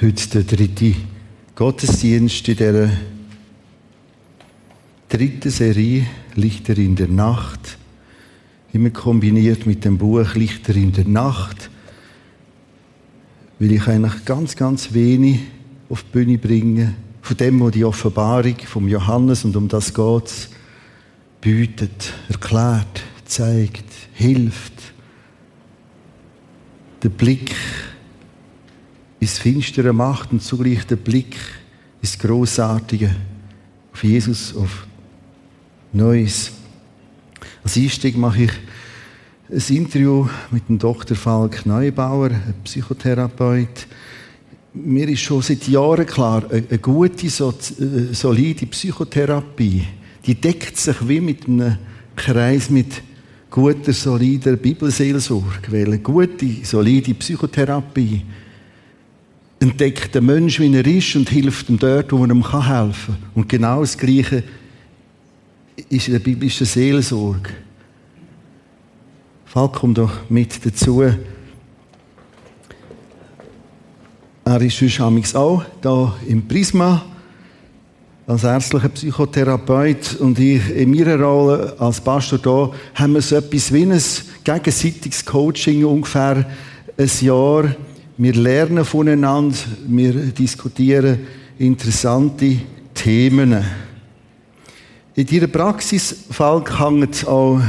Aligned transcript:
Heute 0.00 0.28
der 0.28 0.56
dritte 0.56 0.94
Gottesdienst 1.56 2.46
in 2.46 2.56
dieser 2.56 2.88
dritten 5.08 5.50
Serie 5.50 6.06
Lichter 6.36 6.78
in 6.78 6.94
der 6.94 7.08
Nacht. 7.08 7.78
Immer 8.72 8.90
kombiniert 8.90 9.66
mit 9.66 9.84
dem 9.84 9.98
Buch 9.98 10.36
Lichter 10.36 10.76
in 10.76 10.92
der 10.92 11.04
Nacht. 11.04 11.68
Weil 13.58 13.72
ich 13.72 13.88
eigentlich 13.88 14.24
ganz, 14.24 14.54
ganz 14.54 14.94
wenig 14.94 15.40
auf 15.88 16.04
die 16.04 16.12
Bühne 16.12 16.38
bringe. 16.38 16.94
Von 17.20 17.36
dem, 17.36 17.58
wo 17.58 17.70
die 17.70 17.84
Offenbarung 17.84 18.54
vom 18.66 18.86
Johannes 18.86 19.44
und 19.44 19.56
um 19.56 19.66
das 19.66 19.92
geht, 19.92 20.48
bietet, 21.40 22.14
erklärt, 22.28 23.02
zeigt, 23.24 23.90
hilft. 24.14 24.74
Der 27.02 27.08
Blick 27.08 27.52
ins 29.20 29.38
Finstere 29.38 29.92
macht 29.92 30.32
und 30.32 30.42
zugleich 30.42 30.86
der 30.86 30.96
Blick 30.96 31.36
ins 32.00 32.18
Großartige 32.18 33.14
auf 33.92 34.04
Jesus, 34.04 34.54
auf 34.54 34.86
Neues. 35.92 36.52
Als 37.64 37.76
Einstieg 37.76 38.16
mache 38.16 38.44
ich 38.44 38.52
ein 39.50 39.76
Interview 39.76 40.28
mit 40.50 40.68
dem 40.68 40.78
Dr. 40.78 41.16
Falk 41.16 41.64
Neubauer, 41.64 42.30
Psychotherapeut. 42.64 43.86
Mir 44.74 45.08
ist 45.08 45.20
schon 45.20 45.42
seit 45.42 45.66
Jahren 45.66 46.06
klar, 46.06 46.44
eine 46.50 46.78
gute, 46.78 47.26
äh, 47.26 48.14
solide 48.14 48.66
Psychotherapie, 48.66 49.84
die 50.26 50.34
deckt 50.34 50.76
sich 50.76 51.08
wie 51.08 51.20
mit 51.20 51.48
einem 51.48 51.78
Kreis 52.14 52.70
mit 52.70 53.02
guter, 53.50 53.92
solider 53.92 54.56
Bibelseelsorge. 54.56 55.72
Weil 55.72 55.86
eine 55.86 55.98
gute, 55.98 56.46
solide 56.62 57.14
Psychotherapie 57.14 58.22
entdeckt 59.60 60.14
den 60.14 60.26
Mensch, 60.26 60.60
wie 60.60 60.74
er 60.74 60.86
ist 60.86 61.16
und 61.16 61.28
hilft 61.30 61.68
ihm 61.68 61.78
dort, 61.78 62.12
wo 62.12 62.18
man 62.18 62.30
ihm 62.30 62.44
helfen 62.44 63.14
kann. 63.14 63.30
Und 63.34 63.48
genau 63.48 63.80
das 63.80 63.98
Gleiche 63.98 64.44
ist 65.88 66.08
in 66.08 66.14
der 66.14 66.20
biblischen 66.20 66.66
Seelsorge. 66.66 67.50
Falk, 69.46 69.74
komm 69.74 69.94
doch 69.94 70.12
mit 70.28 70.64
dazu. 70.64 71.02
Er 74.44 74.60
ist 74.62 74.78
sonst 74.78 75.36
auch 75.36 75.64
hier 75.82 76.14
im 76.26 76.46
Prisma 76.46 77.04
als 78.26 78.44
ärztlicher 78.44 78.90
Psychotherapeut 78.90 80.16
und 80.20 80.38
ich 80.38 80.68
in 80.70 80.90
meiner 80.90 81.18
Rolle 81.18 81.74
als 81.78 82.00
Pastor 82.00 82.38
hier 82.42 82.70
haben 82.94 83.14
wir 83.14 83.22
so 83.22 83.36
etwas 83.36 83.72
wie 83.72 83.84
ein 83.84 84.00
gegenseitiges 84.44 85.24
Coaching 85.24 85.84
ungefähr 85.84 86.44
ein 86.98 87.10
Jahr 87.20 87.74
wir 88.20 88.34
lernen 88.34 88.84
voneinander, 88.84 89.56
wir 89.86 90.12
diskutieren 90.12 91.20
interessante 91.56 92.58
Themen. 92.92 93.64
In 95.14 95.26
deiner 95.26 95.46
Praxisfall 95.46 96.64
hängt 96.78 97.26
auch 97.28 97.60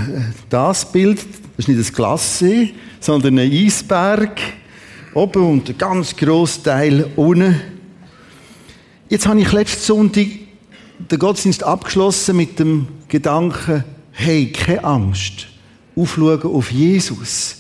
das 0.50 0.92
Bild, 0.92 1.20
das 1.56 1.68
ist 1.68 1.68
nicht 1.68 1.88
ein 1.88 1.94
Glassee, 1.94 2.74
sondern 3.00 3.38
ein 3.38 3.52
Eisberg, 3.52 4.40
oben 5.14 5.44
und 5.44 5.70
ein 5.70 5.78
ganz 5.78 6.16
grosser 6.16 6.64
Teil 6.64 7.12
unten. 7.16 7.62
Jetzt 9.08 9.28
habe 9.28 9.42
ich 9.42 9.52
letzten 9.52 9.84
Sonntag 9.84 10.26
den 11.12 11.20
Gottesdienst 11.20 11.64
abgeschlossen 11.64 12.36
mit 12.36 12.58
dem 12.58 12.88
Gedanken, 13.08 13.84
hey, 14.14 14.52
keine 14.52 14.84
Angst, 14.84 15.48
aufschauen 15.96 16.42
auf 16.42 16.72
Jesus. 16.72 17.58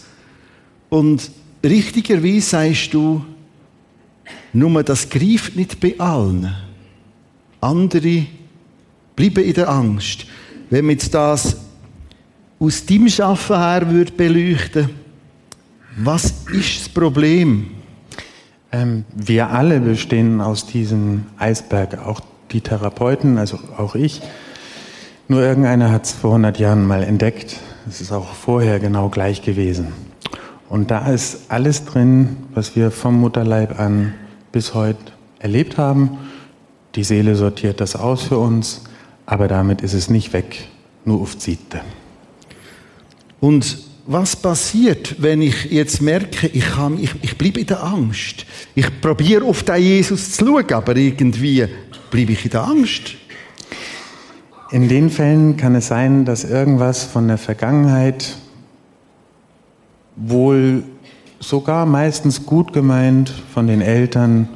Und 0.89 1.29
richtigerweise 1.63 2.41
sagst 2.41 2.93
du, 2.93 3.23
nur 4.53 4.83
das 4.83 5.09
greift 5.09 5.55
nicht 5.55 5.79
bei 5.79 5.95
allen. 5.99 6.53
Andere 7.61 8.25
bleiben 9.15 9.43
in 9.43 9.53
der 9.53 9.69
Angst. 9.69 10.25
Wenn 10.69 10.85
man 10.85 10.93
jetzt 10.93 11.13
das 11.13 11.57
aus 12.59 12.85
deinem 12.85 13.09
Schaffen 13.09 13.57
her 13.57 13.89
würde 13.89 14.11
beleuchten, 14.11 14.89
was 15.97 16.33
ist 16.53 16.79
das 16.81 16.89
Problem? 16.89 17.71
Ähm, 18.71 19.03
wir 19.15 19.49
alle 19.49 19.79
bestehen 19.79 20.41
aus 20.41 20.65
diesem 20.65 21.25
Eisberg, 21.37 21.97
auch 22.05 22.21
die 22.51 22.61
Therapeuten, 22.61 23.37
also 23.37 23.59
auch 23.77 23.95
ich. 23.95 24.21
Nur 25.27 25.41
irgendeiner 25.41 25.91
hat 25.91 26.05
es 26.05 26.11
vor 26.11 26.31
100 26.31 26.59
Jahren 26.59 26.85
mal 26.85 27.03
entdeckt. 27.03 27.57
Es 27.87 28.01
ist 28.01 28.11
auch 28.11 28.33
vorher 28.33 28.79
genau 28.79 29.09
gleich 29.09 29.41
gewesen. 29.41 29.87
Und 30.69 30.91
da 30.91 31.07
ist 31.09 31.49
alles 31.49 31.85
drin, 31.85 32.37
was 32.53 32.75
wir 32.75 32.91
vom 32.91 33.19
Mutterleib 33.19 33.79
an 33.79 34.13
bis 34.51 34.75
heute 34.75 34.99
erlebt 35.39 35.77
haben. 35.77 36.19
Die 36.95 37.03
Seele 37.03 37.35
sortiert 37.35 37.81
das 37.81 37.95
aus 37.95 38.23
für 38.23 38.37
uns, 38.37 38.81
aber 39.25 39.47
damit 39.47 39.81
ist 39.81 39.93
es 39.93 40.09
nicht 40.09 40.31
weg, 40.31 40.67
nur 41.05 41.21
auf 41.21 41.37
Ziete. 41.37 41.81
Und 43.39 43.77
was 44.05 44.35
passiert, 44.35 45.21
wenn 45.21 45.41
ich 45.41 45.65
jetzt 45.65 46.01
merke, 46.01 46.47
ich, 46.47 46.65
kann, 46.65 46.99
ich, 46.99 47.11
ich 47.21 47.37
bleibe 47.37 47.59
in 47.59 47.67
der 47.67 47.83
Angst? 47.83 48.45
Ich 48.75 49.01
probiere 49.01 49.45
auf 49.45 49.63
den 49.63 49.81
Jesus 49.81 50.31
zu 50.31 50.45
schauen, 50.45 50.73
aber 50.73 50.95
irgendwie 50.95 51.67
bleibe 52.09 52.31
ich 52.31 52.43
in 52.45 52.51
der 52.51 52.63
Angst. 52.63 53.15
In 54.71 54.87
den 54.87 55.09
Fällen 55.09 55.57
kann 55.57 55.75
es 55.75 55.87
sein, 55.87 56.25
dass 56.25 56.43
irgendwas 56.43 57.03
von 57.03 57.27
der 57.27 57.37
Vergangenheit 57.37 58.35
wohl 60.19 60.83
sogar 61.39 61.85
meistens 61.85 62.45
gut 62.45 62.73
gemeint 62.73 63.33
von 63.53 63.67
den 63.67 63.81
Eltern, 63.81 64.49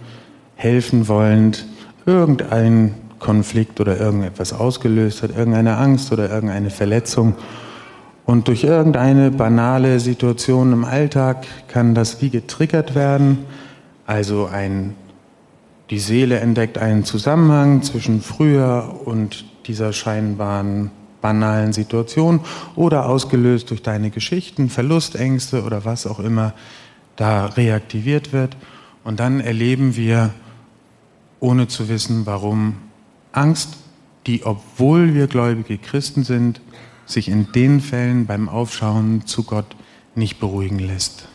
helfen 0.55 1.07
wollend, 1.07 1.65
irgendein 2.05 2.95
Konflikt 3.19 3.79
oder 3.79 3.97
irgendetwas 3.99 4.51
ausgelöst 4.53 5.23
hat, 5.23 5.35
irgendeine 5.35 5.77
Angst 5.77 6.11
oder 6.11 6.29
irgendeine 6.29 6.69
Verletzung. 6.69 7.35
Und 8.25 8.47
durch 8.47 8.63
irgendeine 8.63 9.31
banale 9.31 9.99
Situation 9.99 10.73
im 10.73 10.85
Alltag 10.85 11.45
kann 11.67 11.95
das 11.95 12.21
wie 12.21 12.29
getriggert 12.29 12.95
werden. 12.95 13.39
Also 14.05 14.47
ein, 14.51 14.95
die 15.89 15.99
Seele 15.99 16.39
entdeckt 16.39 16.77
einen 16.77 17.05
Zusammenhang 17.05 17.81
zwischen 17.81 18.21
früher 18.21 18.99
und 19.05 19.45
dieser 19.67 19.93
scheinbaren 19.93 20.91
banalen 21.23 21.71
Situation 21.71 22.41
oder 22.75 23.07
ausgelöst 23.07 23.71
durch 23.71 23.81
deine 23.81 24.11
Geschichten, 24.11 24.69
Verlustängste 24.69 25.63
oder 25.63 25.85
was 25.85 26.05
auch 26.05 26.19
immer 26.19 26.53
da 27.15 27.45
reaktiviert 27.45 28.33
wird. 28.33 28.57
Und 29.05 29.19
dann 29.19 29.39
erleben 29.39 29.95
wir, 29.95 30.31
ohne 31.39 31.67
zu 31.67 31.89
wissen 31.89 32.25
warum, 32.25 32.75
Angst, 33.31 33.69
die, 34.27 34.45
obwohl 34.45 35.13
wir 35.13 35.27
gläubige 35.27 35.77
Christen 35.77 36.23
sind, 36.23 36.61
sich 37.05 37.29
in 37.29 37.51
den 37.53 37.79
Fällen 37.79 38.25
beim 38.25 38.49
Aufschauen 38.49 39.25
zu 39.25 39.43
Gott 39.43 39.75
nicht 40.15 40.39
beruhigen 40.39 40.79
lässt. 40.79 41.27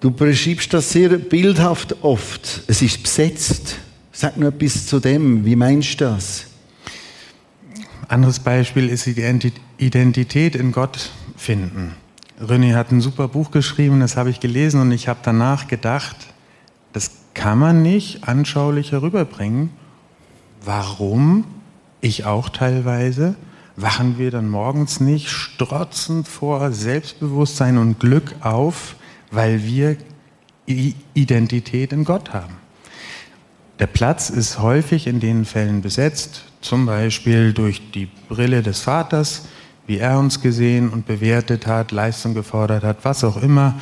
Du 0.00 0.10
beschreibst 0.12 0.72
das 0.72 0.90
sehr 0.90 1.10
bildhaft 1.10 1.96
oft. 2.02 2.62
Es 2.68 2.80
ist 2.80 3.02
besetzt. 3.02 3.76
Sag 4.12 4.36
nur 4.36 4.50
etwas 4.50 4.86
zu 4.86 5.00
dem. 5.00 5.44
Wie 5.44 5.56
meinst 5.56 6.00
du 6.00 6.04
das? 6.04 6.46
Anderes 8.08 8.40
Beispiel 8.40 8.88
ist 8.88 9.06
die 9.06 9.52
Identität 9.78 10.54
in 10.54 10.72
Gott 10.72 11.10
finden. 11.36 11.94
René 12.40 12.74
hat 12.74 12.92
ein 12.92 13.00
super 13.00 13.28
Buch 13.28 13.50
geschrieben, 13.50 14.00
das 14.00 14.16
habe 14.16 14.30
ich 14.30 14.40
gelesen 14.40 14.80
und 14.80 14.92
ich 14.92 15.08
habe 15.08 15.20
danach 15.22 15.68
gedacht, 15.68 16.16
das 16.92 17.10
kann 17.34 17.58
man 17.58 17.82
nicht 17.82 18.28
anschaulich 18.28 18.92
herüberbringen. 18.92 19.70
Warum? 20.64 21.44
Ich 22.00 22.24
auch 22.24 22.48
teilweise. 22.48 23.34
Wachen 23.74 24.18
wir 24.18 24.30
dann 24.30 24.48
morgens 24.48 25.00
nicht 25.00 25.28
strotzend 25.28 26.28
vor 26.28 26.72
Selbstbewusstsein 26.72 27.76
und 27.76 27.98
Glück 27.98 28.36
auf, 28.40 28.96
weil 29.30 29.64
wir 29.64 29.96
Identität 30.66 31.92
in 31.92 32.04
Gott 32.04 32.32
haben? 32.32 32.54
Der 33.78 33.86
Platz 33.86 34.30
ist 34.30 34.60
häufig 34.60 35.06
in 35.06 35.20
den 35.20 35.44
Fällen 35.44 35.82
besetzt, 35.82 36.44
zum 36.66 36.84
Beispiel 36.84 37.52
durch 37.52 37.80
die 37.92 38.08
Brille 38.28 38.60
des 38.62 38.80
Vaters, 38.80 39.46
wie 39.86 39.98
er 39.98 40.18
uns 40.18 40.40
gesehen 40.40 40.88
und 40.88 41.06
bewertet 41.06 41.66
hat, 41.66 41.92
Leistung 41.92 42.34
gefordert 42.34 42.82
hat, 42.82 42.98
was 43.04 43.22
auch 43.22 43.40
immer. 43.40 43.74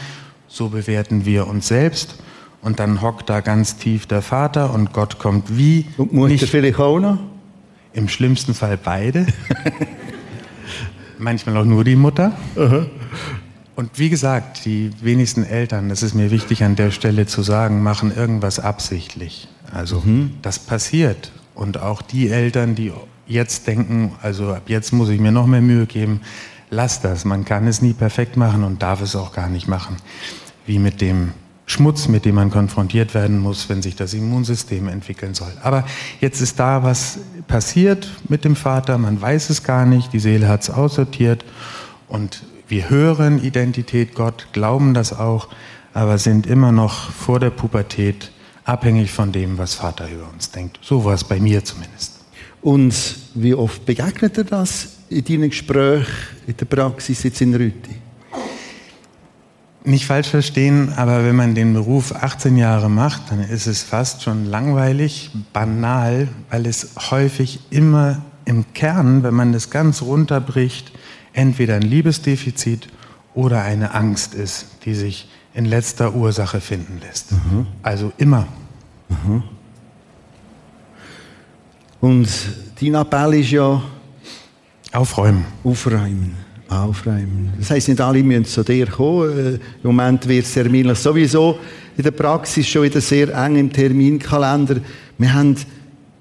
So 0.49 0.69
bewerten 0.69 1.25
wir 1.25 1.47
uns 1.47 1.69
selbst. 1.69 2.17
Und 2.61 2.81
dann 2.81 3.01
hockt 3.01 3.31
da 3.31 3.41
ganz 3.41 3.77
tief 3.77 4.07
der 4.07 4.21
Vater 4.21 4.73
und 4.73 4.93
Gott 4.93 5.19
kommt 5.19 5.57
wie. 5.57 5.87
Und 5.97 6.13
Mutter 6.13 6.33
nicht, 6.33 6.49
vielleicht 6.49 6.79
auch 6.79 6.99
noch? 6.99 7.19
Im 7.95 8.09
schlimmsten 8.09 8.53
Fall 8.53 8.77
beide. 8.77 9.27
Manchmal 11.19 11.57
auch 11.57 11.65
nur 11.65 11.85
die 11.85 11.97
Mutter. 11.97 12.33
Uh 12.57 12.85
Und 13.77 13.99
wie 13.99 14.11
gesagt, 14.11 14.67
die 14.67 14.91
wenigsten 15.01 15.45
Eltern, 15.45 15.89
das 15.89 16.03
ist 16.03 16.15
mir 16.15 16.31
wichtig 16.31 16.65
an 16.65 16.77
der 16.77 16.91
Stelle 16.91 17.27
zu 17.27 17.43
sagen, 17.43 17.83
machen 17.83 18.15
irgendwas 18.15 18.59
absichtlich. 18.59 19.49
Also 19.73 20.03
mhm. 20.05 20.35
das 20.43 20.59
passiert. 20.59 21.33
Und 21.55 21.81
auch 21.81 22.03
die 22.03 22.31
Eltern, 22.31 22.75
die 22.75 22.93
jetzt 23.27 23.67
denken, 23.67 24.13
also 24.23 24.53
ab 24.53 24.65
jetzt 24.67 24.93
muss 24.93 25.09
ich 25.09 25.21
mir 25.21 25.33
noch 25.33 25.47
mehr 25.47 25.63
Mühe 25.63 25.87
geben, 25.87 26.21
lass 26.71 27.01
das. 27.01 27.25
Man 27.25 27.45
kann 27.45 27.67
es 27.67 27.81
nie 27.81 27.93
perfekt 27.93 28.37
machen 28.37 28.65
und 28.65 28.83
darf 28.83 29.01
es 29.01 29.17
auch 29.17 29.33
gar 29.33 29.49
nicht 29.49 29.69
machen. 29.69 29.97
Wie 30.67 30.79
mit 30.79 31.01
dem 31.01 31.33
Schmutz, 31.67 32.09
mit 32.09 32.25
dem 32.25 32.35
man 32.35 32.51
konfrontiert 32.51 33.15
werden 33.15 33.39
muss, 33.39 33.69
wenn 33.69 33.81
sich 33.81 33.97
das 33.97 34.13
Immunsystem 34.13 34.89
entwickeln 34.89 35.35
soll. 35.35 35.53
Aber 35.63 35.85
jetzt 36.21 36.41
ist 36.41 36.61
da 36.61 36.83
was 36.83 37.19
passiert 37.49 38.09
mit 38.29 38.45
dem 38.45 38.57
Vater, 38.57 38.99
man 38.99 39.21
weiß 39.21 39.51
es 39.51 39.63
gar 39.63 39.87
nicht, 39.87 40.13
die 40.13 40.19
Seele 40.19 40.49
hat 40.49 40.63
es 40.63 40.71
aussortiert 40.71 41.45
und 42.07 42.43
wir 42.69 42.91
hören 42.91 43.43
Identität 43.43 44.15
Gott, 44.15 44.49
glauben 44.53 44.95
das 44.95 45.19
auch, 45.19 45.49
aber 45.95 46.19
sind 46.19 46.47
immer 46.47 46.73
noch 46.73 47.11
vor 47.13 47.41
der 47.41 47.51
Pubertät 47.51 48.31
abhängig 48.65 49.13
von 49.13 49.31
dem, 49.33 49.59
was 49.59 49.75
Vater 49.75 50.09
über 50.11 50.29
uns 50.33 50.51
denkt. 50.51 50.79
So 50.83 51.05
war 51.05 51.15
es 51.15 51.25
bei 51.25 51.39
mir 51.39 51.65
zumindest. 51.65 52.21
Und 52.63 52.95
wie 53.35 53.55
oft 53.55 53.85
begegnet 53.85 54.39
er 54.39 54.45
das 54.45 54.89
in 55.11 55.25
deinen 55.25 55.51
Gesprächen 55.51 56.07
in 56.47 56.57
der 56.57 56.65
Praxis 56.65 57.23
jetzt 57.23 57.41
in 57.41 57.55
Rüti? 57.55 57.97
Nicht 59.87 60.07
falsch 60.07 60.29
verstehen, 60.29 60.95
aber 60.97 61.27
wenn 61.27 61.37
man 61.37 61.55
den 61.55 61.75
Beruf 61.75 62.13
18 62.13 62.57
Jahre 62.57 62.89
macht, 62.89 63.31
dann 63.31 63.41
ist 63.41 63.67
es 63.67 63.83
fast 63.83 64.23
schon 64.23 64.47
langweilig, 64.47 65.31
banal, 65.53 66.29
weil 66.49 66.65
es 66.65 66.93
häufig 67.11 67.61
immer 67.69 68.23
im 68.47 68.65
Kern, 68.73 69.23
wenn 69.23 69.35
man 69.35 69.53
das 69.53 69.69
ganz 69.69 70.01
runterbricht, 70.01 70.91
entweder 71.35 71.75
ein 71.75 71.83
Liebesdefizit 71.83 72.89
oder 73.35 73.63
eine 73.63 73.93
Angst 73.93 74.33
ist, 74.33 74.69
die 74.87 74.95
sich 74.95 75.29
in 75.55 75.67
letzter 75.67 76.13
Ursache 76.15 76.61
finden 76.61 77.01
lässt. 77.01 77.33
Mhm. 77.33 77.67
Also 77.83 78.13
immer. 78.19 78.47
Mhm. 79.09 79.43
Und 82.01 82.29
dein 82.81 82.95
Appell 82.95 83.35
ist 83.35 83.51
ja 83.53 83.83
aufräumen. 84.93 85.45
Aufräumen. 85.63 86.35
Aufräumen. 86.69 87.53
Das 87.59 87.71
heisst, 87.71 87.89
nicht 87.89 88.01
alle 88.01 88.23
müssen 88.23 88.45
zu 88.45 88.65
dir 88.65 88.87
kommen. 88.87 89.31
Äh, 89.39 89.55
Im 89.55 89.61
Moment 89.85 90.27
wird 90.27 90.45
es 90.45 90.55
terminlich 90.55 90.99
sowieso 90.99 91.59
in 91.97 92.03
der 92.03 92.11
Praxis 92.11 92.67
schon 92.67 92.83
wieder 92.83 93.01
sehr 93.01 93.29
eng 93.35 93.57
im 93.57 93.73
Terminkalender. 93.73 94.77
Wir 95.17 95.33
haben 95.33 95.57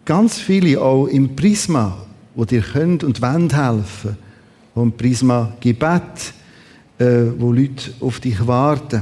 ganz 0.06 0.38
viele 0.38 0.80
auch 0.80 1.08
im 1.08 1.36
Prisma, 1.36 1.98
wo 2.36 2.46
dir 2.46 2.62
könnt 2.62 3.04
und 3.04 3.22
wollen 3.22 3.50
helfen. 3.50 4.18
Im 4.76 4.92
Prisma 4.92 5.54
Gebet, 5.60 6.34
äh, 7.00 7.26
wo 7.38 7.52
Leute 7.52 7.92
auf 8.00 8.20
dich 8.20 8.46
warten. 8.46 9.02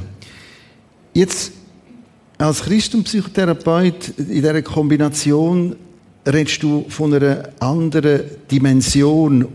Jetzt, 1.13 1.51
als 2.37 2.61
Christ 2.61 2.95
und 2.95 3.03
Psychotherapeut 3.03 4.13
in 4.17 4.27
dieser 4.27 4.61
Kombination 4.61 5.75
redest 6.25 6.63
du 6.63 6.85
von 6.89 7.13
einer 7.13 7.49
anderen 7.59 8.21
Dimension 8.49 9.47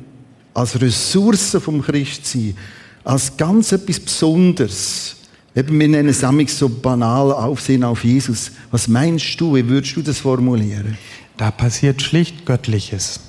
als 0.53 0.81
Ressource 0.81 1.57
vom 1.61 1.83
Christsein, 1.83 2.57
als 3.05 3.37
ganz 3.37 3.73
etwas 3.73 4.01
Besonderes. 4.01 5.17
Eben, 5.55 5.81
wir 5.81 5.89
nennen 5.89 6.09
es 6.11 6.59
so 6.59 6.69
banal 6.69 7.33
Aufsehen 7.33 7.85
auf 7.85 8.05
Jesus. 8.05 8.53
Was 8.71 8.89
meinst 8.89 9.41
du, 9.41 9.55
wie 9.55 9.67
würdest 9.69 9.97
du 9.97 10.03
das 10.03 10.19
formulieren? 10.19 10.99
Da 11.39 11.51
passiert 11.51 12.03
schlicht 12.03 12.45
Göttliches. 12.45 13.21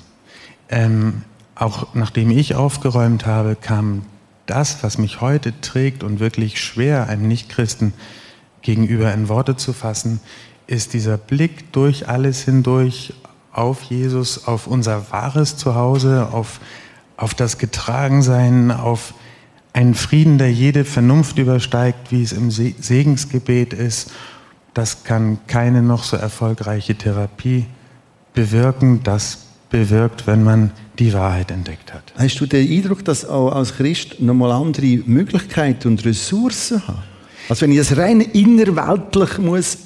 Ähm, 0.69 1.21
auch 1.56 1.94
nachdem 1.95 2.31
ich 2.31 2.56
aufgeräumt 2.56 3.25
habe, 3.25 3.56
kam 3.56 4.03
das, 4.47 4.83
was 4.83 4.97
mich 4.97 5.21
heute 5.21 5.59
trägt 5.61 6.03
und 6.03 6.19
wirklich 6.19 6.59
schwer 6.61 7.07
einem 7.07 7.27
Nichtchristen 7.27 7.94
gegenüber 8.61 9.13
in 9.13 9.29
Worte 9.29 9.55
zu 9.55 9.73
fassen, 9.73 10.19
ist 10.65 10.94
dieser 10.94 11.17
Blick 11.17 11.71
durch 11.71 12.09
alles 12.09 12.41
hindurch 12.41 13.13
auf 13.51 13.83
Jesus, 13.83 14.47
auf 14.47 14.67
unser 14.67 15.11
wahres 15.11 15.57
Zuhause, 15.57 16.29
auf 16.31 16.59
auf 17.17 17.33
das 17.33 17.57
Getragensein, 17.57 18.71
auf 18.71 19.15
einen 19.73 19.95
Frieden, 19.95 20.38
der 20.38 20.51
jede 20.51 20.85
Vernunft 20.85 21.37
übersteigt, 21.39 22.11
wie 22.11 22.23
es 22.23 22.31
im 22.31 22.51
Segensgebet 22.51 23.73
ist. 23.73 24.11
Das 24.73 25.04
kann 25.04 25.39
keine 25.47 25.81
noch 25.81 26.04
so 26.04 26.16
erfolgreiche 26.16 26.95
Therapie 26.95 27.66
bewirken. 28.33 29.01
Das 29.04 29.46
bewirkt, 29.69 30.28
wenn 30.28 30.44
man 30.44 30.71
die 31.00 31.14
Wahrheit 31.14 31.52
entdeckt 31.52 31.94
hat. 31.94 32.14
Hast 32.18 32.40
du 32.40 32.45
den 32.45 32.69
Eindruck, 32.71 33.04
dass 33.06 33.26
auch 33.26 33.52
als 33.52 33.76
Christ 33.76 34.19
nochmal 34.19 34.52
andere 34.52 35.02
Möglichkeiten 35.06 35.90
und 35.90 36.06
Ressourcen 36.06 36.88
hat? 36.88 37.04
Also 37.50 37.62
wenn 37.62 37.71
ich 37.71 37.78
das 37.78 37.97
rein 37.97 38.21
innerweltlich 38.21 39.38
muss 39.38 39.78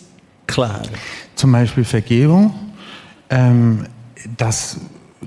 klären. 0.47 0.89
Zum 1.35 1.51
Beispiel 1.51 1.83
Vergebung. 1.83 2.53
Ähm, 3.29 3.85
das 4.37 4.77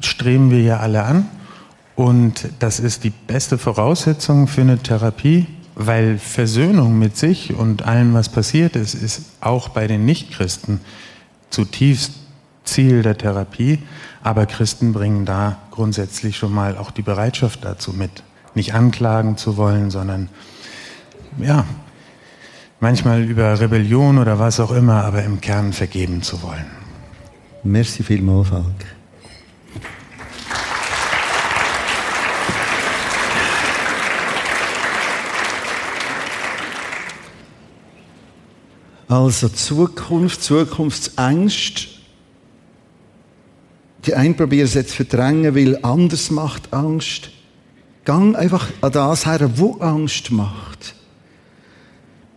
streben 0.00 0.50
wir 0.50 0.60
ja 0.60 0.78
alle 0.78 1.02
an. 1.04 1.28
Und 1.96 2.48
das 2.58 2.80
ist 2.80 3.04
die 3.04 3.10
beste 3.10 3.56
Voraussetzung 3.56 4.48
für 4.48 4.62
eine 4.62 4.78
Therapie, 4.78 5.46
weil 5.76 6.18
Versöhnung 6.18 6.98
mit 6.98 7.16
sich 7.16 7.54
und 7.54 7.82
allem, 7.82 8.14
was 8.14 8.28
passiert 8.28 8.74
ist, 8.74 8.94
ist 8.94 9.22
auch 9.40 9.68
bei 9.68 9.86
den 9.86 10.04
Nichtchristen 10.04 10.80
zutiefst 11.50 12.12
Ziel 12.64 13.02
der 13.02 13.16
Therapie. 13.16 13.78
Aber 14.22 14.46
Christen 14.46 14.92
bringen 14.92 15.24
da 15.24 15.58
grundsätzlich 15.70 16.36
schon 16.36 16.52
mal 16.52 16.76
auch 16.76 16.90
die 16.90 17.02
Bereitschaft 17.02 17.64
dazu 17.64 17.92
mit, 17.92 18.22
nicht 18.54 18.74
anklagen 18.74 19.36
zu 19.36 19.56
wollen, 19.56 19.90
sondern 19.90 20.28
ja, 21.38 21.64
manchmal 22.80 23.22
über 23.22 23.60
Rebellion 23.60 24.18
oder 24.18 24.38
was 24.38 24.60
auch 24.60 24.70
immer, 24.70 25.04
aber 25.04 25.22
im 25.24 25.40
Kern 25.40 25.72
vergeben 25.72 26.22
zu 26.22 26.42
wollen. 26.42 26.66
Merci 27.62 28.02
vielmals, 28.02 28.48
Falk. 28.48 28.64
Also 39.08 39.48
Zukunft, 39.48 40.42
Zukunftsängste. 40.42 41.93
Die 44.06 44.14
einen 44.14 44.36
probieren 44.36 44.66
es 44.66 44.74
jetzt 44.74 44.94
verdrängen, 44.94 45.54
weil 45.54 45.78
anders 45.82 46.30
macht 46.30 46.72
Angst. 46.72 47.30
Gang 48.04 48.36
einfach 48.36 48.68
an 48.80 48.92
das 48.92 49.24
her, 49.24 49.50
wo 49.56 49.76
Angst 49.78 50.30
macht. 50.30 50.94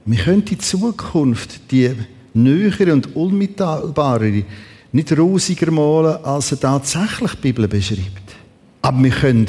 Wir 0.05 0.23
können 0.23 0.45
die 0.45 0.57
Zukunft, 0.57 1.71
die 1.71 1.91
nähere 2.33 2.93
und 2.93 3.15
unmittelbare, 3.15 4.45
nicht 4.93 5.17
rosiger 5.17 5.69
malen, 5.71 6.23
als 6.23 6.49
sie 6.49 6.57
tatsächlich 6.57 7.31
die 7.33 7.41
Bibel 7.41 7.67
beschreibt. 7.67 8.35
Aber 8.81 9.03
wir 9.03 9.11
können 9.11 9.47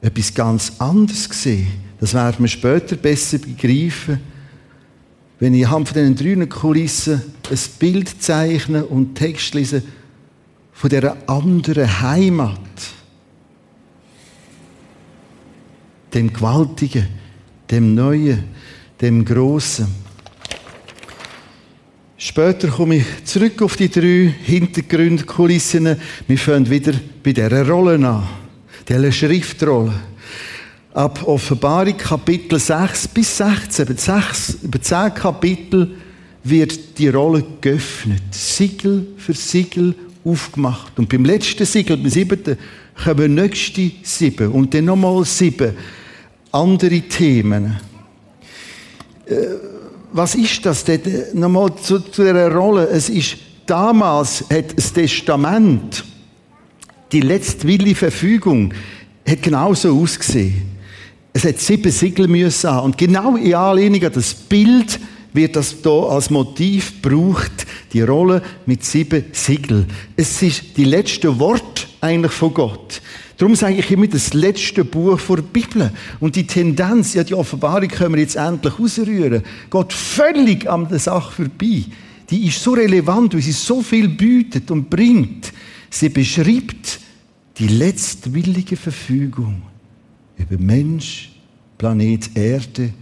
etwas 0.00 0.34
ganz 0.34 0.72
anderes 0.78 1.28
sehen. 1.30 1.68
Das 2.00 2.14
werden 2.14 2.36
wir 2.40 2.48
später 2.48 2.96
besser 2.96 3.38
begreifen 3.38 4.18
wenn 5.40 5.54
ich 5.54 5.66
anhand 5.66 5.88
von 5.88 6.14
diesen 6.14 6.38
drei 6.38 6.46
Kulissen 6.46 7.22
ein 7.50 7.58
Bild 7.78 8.22
zeichne 8.22 8.84
und 8.84 9.14
Text 9.14 9.54
lese 9.54 9.82
von 10.80 10.88
dieser 10.88 11.14
anderen 11.26 12.00
Heimat, 12.00 12.58
dem 16.14 16.32
Gewaltigen, 16.32 17.06
dem 17.70 17.94
Neuen, 17.94 18.44
dem 18.98 19.22
Großen. 19.22 19.86
Später 22.16 22.68
komme 22.68 22.96
ich 22.96 23.24
zurück 23.26 23.60
auf 23.60 23.76
die 23.76 23.90
drei 23.90 24.34
Hintergründe, 24.42 25.24
Kulissen. 25.24 25.96
Wir 26.26 26.38
fangen 26.38 26.70
wieder 26.70 26.94
bei 27.22 27.34
dieser 27.34 27.68
Rolle 27.68 28.08
an, 28.08 28.26
dieser 28.88 29.12
Schriftrolle 29.12 29.92
ab 30.94 31.22
Offenbarung 31.28 31.98
Kapitel 31.98 32.58
6 32.58 33.08
bis 33.08 33.36
16, 33.36 33.84
über, 33.84 33.98
6, 33.98 34.58
über 34.62 34.80
10 34.80 35.14
Kapitel, 35.14 35.94
wird 36.42 36.98
die 36.98 37.08
Rolle 37.08 37.44
geöffnet. 37.60 38.22
Siegel 38.32 39.08
für 39.18 39.34
Siegel 39.34 39.94
aufgemacht. 40.24 40.98
Und 40.98 41.08
beim 41.08 41.24
letzten 41.24 41.66
Siegel, 41.66 41.96
beim 41.96 42.10
siebten, 42.10 42.58
kommen 43.02 43.34
nächste 43.34 43.90
sieben. 44.02 44.52
Und 44.52 44.74
dann 44.74 44.86
nochmal 44.86 45.24
sieben 45.24 45.74
andere 46.52 47.00
Themen. 47.02 47.78
Äh, 49.26 49.34
was 50.12 50.34
ist 50.34 50.66
das 50.66 50.84
denn? 50.84 51.00
Nochmal 51.34 51.74
zu, 51.76 52.00
zu 52.00 52.22
dieser 52.22 52.52
Rolle. 52.52 52.88
Es 52.88 53.08
ist, 53.08 53.36
damals 53.66 54.44
hat 54.50 54.76
das 54.76 54.92
Testament, 54.92 56.04
die 57.12 57.20
letztwillige 57.20 57.94
Verfügung, 57.94 58.74
hat 59.26 59.42
genauso 59.42 59.96
ausgesehen. 59.96 60.62
Es 61.32 61.44
hat 61.44 61.58
sieben 61.60 61.92
Siegel 61.92 62.26
müssen 62.26 62.70
haben. 62.70 62.86
Und 62.86 62.98
genau 62.98 63.36
in 63.36 63.54
Anlehnung 63.54 64.02
an 64.02 64.12
das 64.12 64.34
Bild 64.34 64.98
wird 65.32 65.56
das 65.56 65.76
hier 65.82 65.90
als 65.90 66.30
Motiv 66.30 67.02
gebraucht, 67.02 67.66
die 67.92 68.02
Rolle 68.02 68.42
mit 68.66 68.84
sieben 68.84 69.24
Siegeln. 69.32 69.86
Es 70.16 70.42
ist 70.42 70.76
die 70.76 70.84
letzte 70.84 71.38
Wort 71.38 71.88
eigentlich 72.00 72.32
von 72.32 72.54
Gott. 72.54 73.00
Darum 73.36 73.54
sage 73.54 73.76
ich 73.76 73.90
immer 73.90 74.06
das 74.06 74.34
letzte 74.34 74.84
Buch 74.84 75.18
der 75.18 75.42
Bibel. 75.42 75.90
Und 76.20 76.36
die 76.36 76.46
Tendenz, 76.46 77.14
ja, 77.14 77.24
die 77.24 77.34
Offenbarung 77.34 77.88
können 77.88 78.14
wir 78.14 78.20
jetzt 78.20 78.36
endlich 78.36 78.78
ausrühren, 78.78 79.42
geht 79.70 79.92
völlig 79.92 80.68
an 80.68 80.88
der 80.88 80.98
Sache 80.98 81.44
vorbei. 81.44 81.84
Die 82.28 82.46
ist 82.46 82.62
so 82.62 82.72
relevant, 82.72 83.32
weil 83.32 83.40
sie 83.40 83.52
so 83.52 83.80
viel 83.82 84.08
bietet 84.08 84.70
und 84.70 84.90
bringt. 84.90 85.52
Sie 85.88 86.10
beschreibt 86.10 87.00
die 87.58 87.68
letztwillige 87.68 88.76
Verfügung 88.76 89.62
über 90.36 90.58
Mensch, 90.58 91.32
Planet 91.78 92.36
Erde 92.36 92.92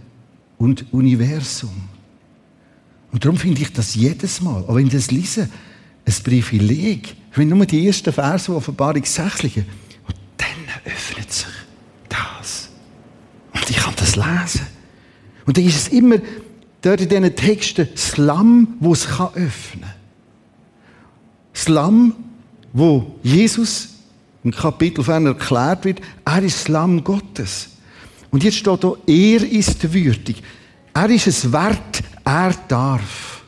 und 0.57 0.85
Universum. 0.93 1.89
Und 3.11 3.25
darum 3.25 3.37
finde 3.37 3.61
ich 3.61 3.73
das 3.73 3.95
jedes 3.95 4.41
Mal, 4.41 4.63
auch 4.65 4.75
wenn 4.75 4.87
ich 4.87 4.93
das 4.93 5.11
lese, 5.11 5.49
ein 6.05 6.23
Privileg. 6.23 7.15
Wenn 7.35 7.49
nur 7.49 7.65
die 7.65 7.85
ersten 7.87 8.11
Verse, 8.11 8.53
Offenbarung 8.53 9.03
6 9.03 9.43
liegen, 9.43 9.65
und 10.07 10.15
dann 10.37 10.91
öffnet 10.91 11.31
sich 11.31 11.47
das. 12.07 12.69
Und 13.53 13.69
ich 13.69 13.77
kann 13.77 13.93
das 13.95 14.15
lesen. 14.15 14.67
Und 15.45 15.57
dann 15.57 15.65
ist 15.65 15.75
es 15.75 15.87
immer 15.89 16.17
dort 16.81 17.01
in 17.01 17.09
diesen 17.09 17.35
Texten 17.35 17.87
das 17.91 18.17
Lamm, 18.17 18.77
es 18.91 19.07
öffnen 19.07 19.81
kann. 19.81 19.93
Das 21.53 21.67
Lamm, 21.67 22.13
wo 22.73 23.15
Jesus 23.23 23.89
im 24.43 24.51
Kapitel 24.51 25.03
ferner 25.03 25.31
erklärt 25.31 25.85
wird, 25.85 26.01
er 26.25 26.41
ist 26.43 26.59
das 26.59 26.67
Lamm 26.67 27.03
Gottes. 27.03 27.69
Und 28.31 28.43
jetzt 28.43 28.57
steht 28.57 28.83
da, 28.83 28.93
er 29.07 29.43
ist 29.43 29.93
würdig. 29.93 30.41
Er 30.93 31.09
ist 31.09 31.27
es 31.27 31.51
wert, 31.51 32.03
er 32.29 32.53
darf. 32.67 33.41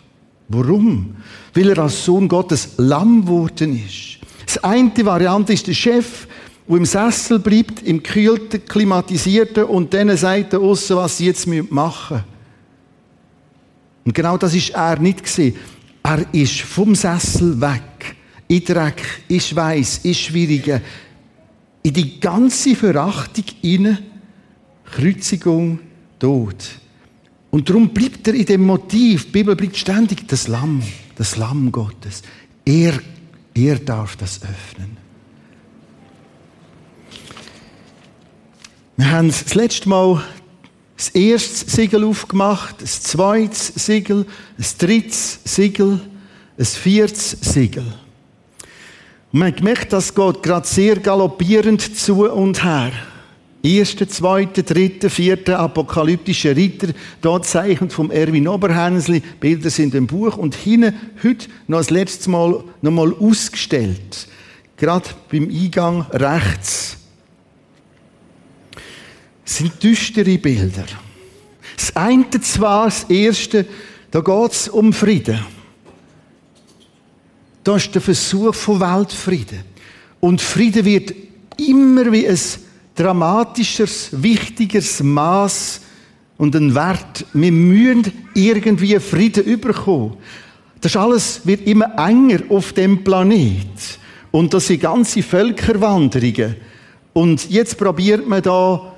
Warum? 0.48 1.16
Weil 1.54 1.70
er 1.70 1.80
als 1.80 2.04
Sohn 2.04 2.28
Gottes 2.28 2.74
Lamm 2.78 3.22
geworden 3.22 3.80
ist. 3.86 4.20
Das 4.46 4.64
eine 4.64 4.92
Variante 5.06 5.54
ist 5.54 5.68
der 5.68 5.74
Chef, 5.74 6.28
der 6.68 6.78
im 6.78 6.86
Sessel 6.86 7.40
bleibt, 7.40 7.84
im 7.84 8.02
kühlten, 8.02 8.66
klimatisierten 8.66 9.66
und 9.66 9.94
dann 9.94 10.16
sagt 10.18 10.54
er 10.54 10.62
was 10.62 11.18
sie 11.18 11.26
jetzt 11.26 11.48
machen 11.48 12.16
müssen. 12.16 12.24
Und 14.04 14.16
genau 14.16 14.38
das 14.38 14.56
ist 14.56 14.72
er 14.72 15.00
nicht 15.00 15.24
gesehen. 15.24 15.56
Er 16.04 16.26
ist 16.34 16.62
vom 16.62 16.96
Sessel 16.96 17.62
weg, 17.62 18.16
in 18.48 18.66
Dreck, 18.66 19.04
in 19.28 19.40
Schweiß, 19.40 20.00
in 20.04 20.16
Schwierigen, 20.16 20.82
in 21.84 21.94
die 21.94 22.20
ganze 22.20 22.76
Verachtung 22.76 23.46
hinein, 23.62 24.00
Kreuzigung, 24.86 25.80
Tod. 26.20 26.81
Und 27.52 27.70
darum 27.70 27.90
bleibt 27.90 28.28
er 28.28 28.34
in 28.34 28.46
dem 28.46 28.66
Motiv, 28.66 29.26
die 29.26 29.32
Bibel 29.32 29.56
bleibt 29.56 29.76
ständig 29.76 30.28
das 30.28 30.48
Lamm, 30.48 30.82
das 31.18 31.36
Lamm 31.36 31.72
Gottes. 31.72 32.24
Er, 32.64 32.94
er 33.54 33.78
darf 33.78 34.16
das 34.16 34.40
öffnen. 34.42 34.98
Wir 38.96 39.12
haben 39.12 39.28
das 39.28 39.54
letzte 39.54 39.90
Mal 39.90 40.24
das 40.96 41.10
erste 41.10 41.70
Siegel 41.70 42.06
aufgemacht, 42.06 42.82
das 42.82 43.02
zweite 43.02 43.56
Siegel, 43.56 44.26
das 44.58 44.78
dritte 44.78 45.10
Siegel, 45.44 46.00
das 46.56 46.78
vierte 46.78 47.20
Siegel. 47.20 47.86
Und 49.34 49.40
man 49.40 49.48
hat 49.50 49.58
gemerkt, 49.58 49.92
das 49.92 50.14
geht 50.14 50.44
gerade 50.44 50.68
sehr 50.68 50.98
galoppierend 50.98 51.98
zu 51.98 52.32
und 52.32 52.64
her. 52.64 52.92
Erste, 53.64 54.08
zweite, 54.08 54.64
dritte, 54.64 55.10
vierte 55.10 55.60
apokalyptische 55.60 56.56
Ritter, 56.56 56.94
dort 57.22 57.46
zeichnet 57.46 57.94
vom 57.94 58.10
Erwin 58.10 58.48
Oberhänsli, 58.48 59.22
Bilder 59.40 59.70
sind 59.70 59.94
im 59.94 60.08
Buch 60.08 60.36
und 60.36 60.56
hinten 60.56 60.96
heute 61.24 61.48
noch 61.68 61.78
das 61.78 61.92
letzte 61.92 62.32
Mal 62.32 62.64
nochmal 62.82 63.14
ausgestellt. 63.14 64.28
Gerade 64.78 65.10
beim 65.32 65.48
Eingang 65.50 66.08
rechts 66.12 66.98
sind 69.46 69.84
düstere 69.84 70.40
Bilder. 70.40 70.86
Das 71.78 71.96
eine 71.96 72.30
zwar, 72.42 72.86
das 72.86 73.04
erste, 73.04 73.68
da 74.10 74.22
geht 74.22 74.52
es 74.52 74.70
um 74.70 74.92
Frieden. 74.92 75.40
Da 77.64 77.76
ist 77.76 77.94
der 77.94 78.02
Versuch 78.02 78.56
von 78.56 78.80
Weltfrieden. 78.80 79.64
Und 80.20 80.42
Frieden 80.42 80.86
wird 80.86 81.14
immer 81.58 82.12
wie 82.12 82.28
ein 82.28 82.40
dramatischeres, 82.96 84.10
wichtigeres 84.12 85.02
Maß 85.02 85.82
und 86.38 86.56
ein 86.56 86.74
Wert. 86.74 87.26
Wir 87.34 87.52
müssen 87.52 88.12
irgendwie 88.34 89.00
Frieden 89.00 89.44
überkommen. 89.44 90.18
Das 90.80 90.96
alles 90.96 91.46
wird 91.46 91.68
immer 91.68 91.94
enger 91.98 92.40
auf 92.50 92.74
dem 92.74 93.04
Planet. 93.04 94.00
Und 94.32 94.54
das 94.54 94.68
sind 94.68 94.82
ganze 94.82 95.22
Völkerwanderungen. 95.22 96.56
Und 97.14 97.50
jetzt 97.50 97.78
probiert 97.78 98.28
man 98.28 98.42
da 98.42 98.94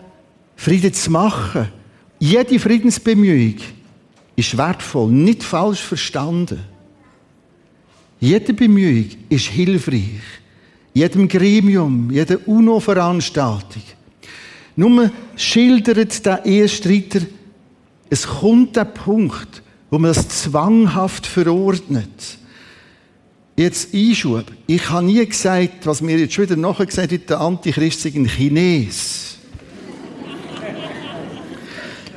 Frieden 0.55 0.93
zu 0.93 1.11
machen. 1.11 1.69
Jede 2.19 2.59
Friedensbemühung 2.59 3.55
ist 4.35 4.57
wertvoll, 4.57 5.11
nicht 5.11 5.43
falsch 5.43 5.81
verstanden. 5.81 6.61
Jede 8.19 8.53
Bemühung 8.53 9.09
ist 9.27 9.47
hilfreich. 9.47 10.21
Jedem 10.93 11.27
Gremium, 11.27 12.11
jede 12.11 12.37
UNO-Veranstaltung. 12.37 13.81
Nur 14.75 15.11
schildert 15.35 16.25
der 16.25 16.45
Ehestreiter, 16.45 17.21
es 18.09 18.27
kommt 18.27 18.75
der 18.75 18.85
Punkt, 18.85 19.63
wo 19.89 19.97
man 19.97 20.13
das 20.13 20.27
zwanghaft 20.27 21.25
verordnet. 21.25 22.37
Jetzt 23.55 23.93
Einschub. 23.93 24.45
Ich 24.65 24.89
habe 24.89 25.05
nie 25.05 25.25
gesagt, 25.25 25.85
was 25.85 26.01
mir 26.01 26.17
jetzt 26.17 26.33
schon 26.33 26.45
wieder 26.45 26.55
nachher 26.55 26.87
gesagt 26.87 27.11
hat, 27.11 27.29
der 27.29 27.39
Antichrist 27.39 28.01
sei 28.01 28.11
ein 28.15 28.25
Chines. 28.25 29.37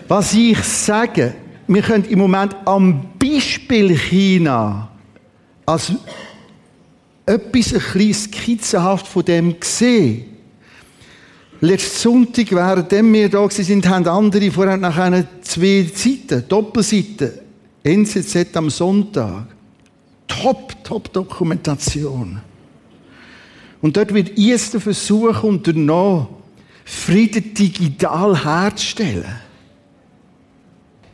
Was 0.09 0.35
ich 0.35 0.59
sage, 0.59 1.35
wir 1.67 1.83
können 1.83 2.05
im 2.05 2.19
Moment 2.19 2.57
am 2.65 3.11
Beispiel 3.19 3.97
China 3.97 4.89
als 5.67 5.93
etwas 7.27 7.75
ein 7.75 7.81
bisschen 7.81 8.15
skizzenhaft 8.15 9.07
von 9.07 9.25
dem 9.25 9.57
sehen. 9.61 10.25
Letzten 11.61 11.99
Sonntag, 11.99 12.53
während 12.53 12.93
wir 12.93 13.29
da 13.29 13.51
sind, 13.51 13.89
haben 13.89 14.07
andere 14.07 14.51
vorher 14.51 14.77
nach 14.77 14.97
zwei 15.43 15.87
Seiten, 15.93 16.47
Doppelseiten, 16.49 17.33
NZZ 17.83 18.57
am 18.57 18.71
Sonntag. 18.71 19.47
Top, 20.29 20.85
top 20.85 21.13
Dokumentation. 21.13 22.41
Und 23.81 23.97
dort 23.97 24.13
wird 24.13 24.39
erst 24.39 24.75
der 24.75 24.81
Versuch 24.81 25.43
unternommen, 25.43 26.29
Frieden 26.85 27.55
digital 27.55 28.45
herzustellen. 28.45 29.46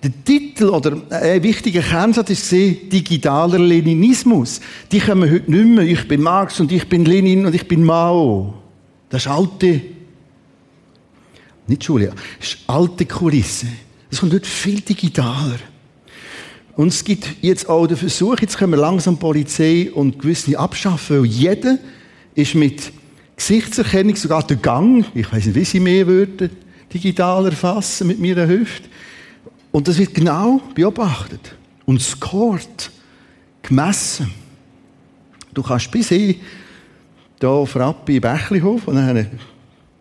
Der 0.02 0.10
Titel 0.24 0.64
oder 0.64 1.00
ein 1.10 1.42
wichtiger 1.44 1.80
Kernsatz 1.80 2.30
ist 2.30 2.50
digitaler 2.50 3.60
Leninismus. 3.60 4.60
Die 4.90 4.98
kommen 4.98 5.30
heute 5.30 5.48
nicht 5.48 5.64
mehr. 5.64 5.84
Ich 5.84 6.08
bin 6.08 6.22
Marx 6.22 6.58
und 6.58 6.72
ich 6.72 6.88
bin 6.88 7.04
Lenin 7.04 7.46
und 7.46 7.54
ich 7.54 7.68
bin 7.68 7.84
Mao. 7.84 8.54
Das 9.08 9.26
ist 9.26 9.30
alte, 9.30 9.80
nicht 11.68 11.84
Julia, 11.84 12.12
das 12.40 12.48
ist 12.48 12.58
alte 12.66 13.06
Kulisse. 13.06 13.68
Das 14.10 14.18
kommt 14.18 14.32
heute 14.32 14.48
viel 14.48 14.80
digitaler. 14.80 15.60
Und 16.74 16.88
es 16.88 17.04
gibt 17.04 17.28
jetzt 17.40 17.68
auch 17.68 17.86
den 17.86 17.96
Versuch, 17.96 18.40
jetzt 18.40 18.58
können 18.58 18.72
wir 18.72 18.78
langsam 18.78 19.18
Polizei 19.18 19.90
und 19.92 20.18
gewisse 20.18 20.58
abschaffen, 20.58 21.20
weil 21.20 21.26
jeder 21.26 21.78
ist 22.34 22.54
mit 22.54 22.90
Gesichtserkennung, 23.36 24.16
sogar 24.16 24.44
der 24.46 24.56
Gang, 24.56 25.04
ich 25.14 25.30
weiß 25.30 25.46
nicht, 25.46 25.54
wie 25.54 25.64
sie 25.64 25.80
mehr 25.80 26.06
würden, 26.06 26.50
digital 26.92 27.44
erfassen 27.46 28.08
mit 28.08 28.18
meiner 28.18 28.48
Hüfte. 28.48 28.88
Und 29.72 29.88
das 29.88 29.98
wird 29.98 30.14
genau 30.14 30.60
beobachtet 30.74 31.56
und 31.86 32.00
scored, 32.00 32.90
gemessen. 33.62 34.30
Du 35.52 35.62
kannst 35.62 35.90
bis 35.90 36.10
hin, 36.10 36.36
hier 37.40 37.48
auf 37.48 37.74
Rappi 37.74 38.20
Bächlihof, 38.20 38.86
und 38.86 38.96
dann 38.96 39.08
haben 39.08 39.26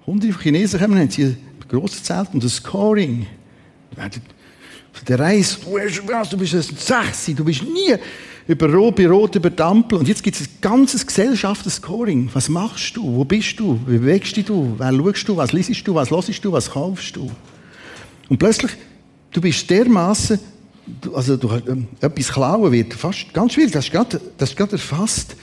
hunderte 0.06 0.40
Chinesen 0.40 0.80
kommen, 0.80 1.00
haben 1.00 1.10
sie 1.10 1.24
ein 1.24 1.38
grosses 1.68 2.04
Zelt 2.04 2.30
und 2.34 2.44
ein 2.44 2.50
Scoring. 2.50 3.26
Der 5.08 5.20
Reis, 5.20 5.58
du 5.62 6.38
bist 6.38 6.54
ein 6.54 6.62
Sechsi, 6.62 7.34
du 7.34 7.46
bist 7.46 7.64
nie 7.64 7.96
über 8.48 8.72
Rot 8.72 8.96
bei 8.96 9.08
Rot 9.08 9.36
über 9.36 9.50
Dampel. 9.50 9.98
Und 10.00 10.08
jetzt 10.08 10.22
gibt 10.22 10.36
es 10.36 10.48
ein 10.48 10.58
ganzes 10.60 11.08
Gesellschaftsscoring. 11.08 12.30
Was 12.34 12.50
machst 12.50 12.98
du? 12.98 13.04
Wo 13.04 13.24
bist 13.24 13.60
du? 13.60 13.80
Wie 13.86 13.98
bewegst 13.98 14.38
du? 14.50 14.76
Wer 14.78 14.92
schaust 14.92 15.28
du? 15.28 15.38
Was 15.38 15.54
liest 15.54 15.88
du? 15.88 15.96
Was 15.96 16.12
hörst 16.12 16.44
du? 16.44 16.52
Was 16.52 16.72
kaufst 16.72 17.16
du? 17.16 17.32
Und 18.28 18.38
plötzlich 18.38 18.72
du 19.32 19.42
bist 19.42 19.70
dermaßen, 19.70 20.40
also 21.14 21.38
du, 21.38 21.50
ähm, 21.68 21.88
etwas 22.00 22.32
klauen 22.32 22.72
wird 22.72 22.94
fast 22.94 23.34
ganz 23.34 23.54
schwierig. 23.54 23.72
Das 23.72 23.86
ist 23.86 23.92
gerade, 23.92 24.22
das 24.38 24.50
ist 24.50 24.58
gerade 24.58 24.74
erfasst. 24.74 25.36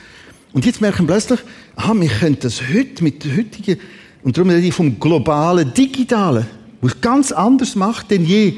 Und 0.53 0.65
jetzt 0.65 0.81
merken 0.81 1.07
plötzlich, 1.07 1.41
aha, 1.77 1.95
wir 1.95 2.09
können 2.09 2.39
das 2.41 2.61
heute 2.73 3.03
mit 3.03 3.25
der 3.25 3.37
heutigen, 3.37 3.81
und 4.23 4.37
darum 4.37 4.51
rede 4.51 4.67
ich 4.67 4.75
vom 4.75 4.99
globalen, 4.99 5.73
digitalen, 5.73 6.47
wo 6.81 6.89
es 6.89 7.01
ganz 7.01 7.33
anders 7.33 7.77
macht 7.77 8.11
denn 8.11 8.25
je. 8.25 8.55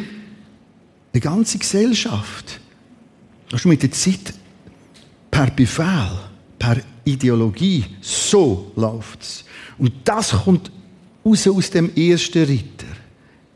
Eine 1.12 1.20
ganze 1.20 1.58
Gesellschaft. 1.58 2.60
Das 3.50 3.60
ist 3.60 3.66
mit 3.66 3.82
der 3.82 3.90
Zeit 3.90 4.32
per 5.30 5.50
Befehl, 5.50 6.10
per 6.58 6.78
Ideologie, 7.04 7.84
so 8.00 8.70
läuft 8.76 9.22
es. 9.22 9.44
Und 9.78 9.92
das 10.04 10.30
kommt 10.30 10.70
raus 11.24 11.46
aus 11.48 11.70
dem 11.70 11.94
ersten 11.94 12.44
Ritter 12.44 12.86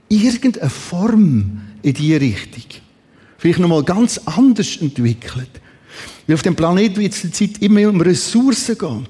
irgendeine 0.09 0.71
Form 0.71 1.61
in 1.83 1.95
diese 1.95 2.21
Richtung. 2.21 2.81
Vielleicht 3.39 3.59
nochmal 3.59 3.83
ganz 3.83 4.19
anders 4.25 4.77
entwickelt. 4.79 5.51
Weil 6.27 6.35
auf 6.35 6.43
dem 6.43 6.57
Planeten 6.57 6.97
wird 6.97 7.13
es 7.13 7.21
zur 7.21 7.33
Zeit 7.33 7.59
immer 7.61 7.89
um 7.89 8.01
Ressourcen 8.01 8.79
gehen. 8.79 9.07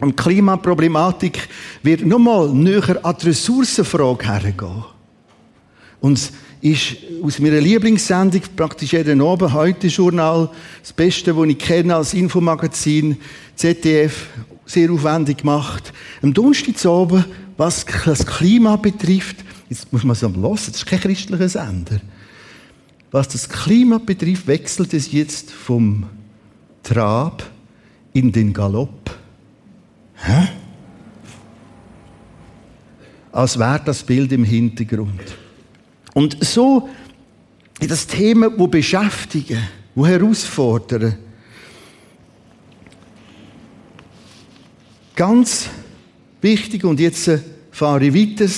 Und 0.00 0.18
die 0.18 0.22
Klimaproblematik 0.22 1.48
wird 1.82 2.04
nochmal 2.04 2.48
näher 2.52 2.98
an 3.04 3.16
die 3.20 3.26
Ressourcenfrage 3.26 4.26
hergehen. 4.26 4.84
Und 6.00 6.32
ist 6.64 6.96
aus 7.22 7.38
meiner 7.40 7.60
Lieblingssendung 7.60 8.40
praktisch 8.56 8.94
jeden 8.94 9.20
Abend, 9.20 9.52
heute 9.52 9.88
Journal, 9.88 10.48
das 10.80 10.94
Beste, 10.94 11.36
was 11.36 11.46
ich 11.46 11.58
kenne 11.58 11.94
als 11.94 12.14
Infomagazin, 12.14 13.18
ZDF, 13.54 14.28
sehr 14.64 14.90
aufwendig 14.90 15.38
gemacht. 15.38 15.92
Am 16.22 16.32
Donnerstagabend, 16.32 17.26
was 17.58 17.84
das 18.06 18.24
Klima 18.24 18.76
betrifft, 18.76 19.36
jetzt 19.74 19.92
muss 19.92 20.04
man 20.04 20.12
es 20.12 20.22
hören, 20.22 20.40
das 20.40 20.68
ist 20.68 20.86
kein 20.86 21.00
christlicher 21.00 21.48
Sender. 21.48 22.00
Was 23.10 23.28
das 23.28 23.48
Klima 23.48 23.98
betrifft, 23.98 24.46
wechselt 24.46 24.94
es 24.94 25.10
jetzt 25.10 25.50
vom 25.50 26.06
Trab 26.84 27.42
in 28.12 28.30
den 28.30 28.52
Galopp. 28.52 29.16
Hä? 30.14 30.48
Als 33.32 33.58
wäre 33.58 33.80
das 33.84 34.04
Bild 34.04 34.30
im 34.30 34.44
Hintergrund. 34.44 35.36
Und 36.12 36.44
so 36.44 36.88
das 37.80 38.06
Thema, 38.06 38.56
wo 38.56 38.68
beschäftigen, 38.68 39.58
wo 39.96 40.06
herausfordern. 40.06 41.16
Ganz 45.16 45.68
wichtig, 46.40 46.84
und 46.84 47.00
jetzt 47.00 47.26
äh, 47.26 47.40
fahre 47.72 48.06
ich 48.06 48.14
weiter. 48.14 48.50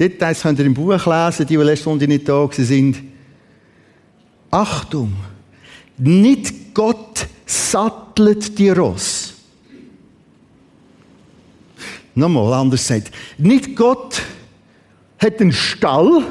Details 0.00 0.40
könnt 0.40 0.58
ihr 0.58 0.64
im 0.64 0.72
Buch 0.72 1.06
lesen, 1.06 1.46
die, 1.46 1.56
die 1.56 1.62
letzte 1.62 1.82
Stunde 1.82 2.08
nicht 2.08 2.26
da 2.26 2.48
sind. 2.50 3.02
Achtung! 4.50 5.12
Nicht 5.98 6.72
Gott 6.72 7.26
sattelt 7.44 8.58
die 8.58 8.70
Ross. 8.70 9.34
Nochmal 12.14 12.54
anders 12.54 12.88
gesagt. 12.88 13.12
Nicht 13.36 13.76
Gott 13.76 14.22
hat 15.18 15.40
einen 15.40 15.52
Stall 15.52 16.24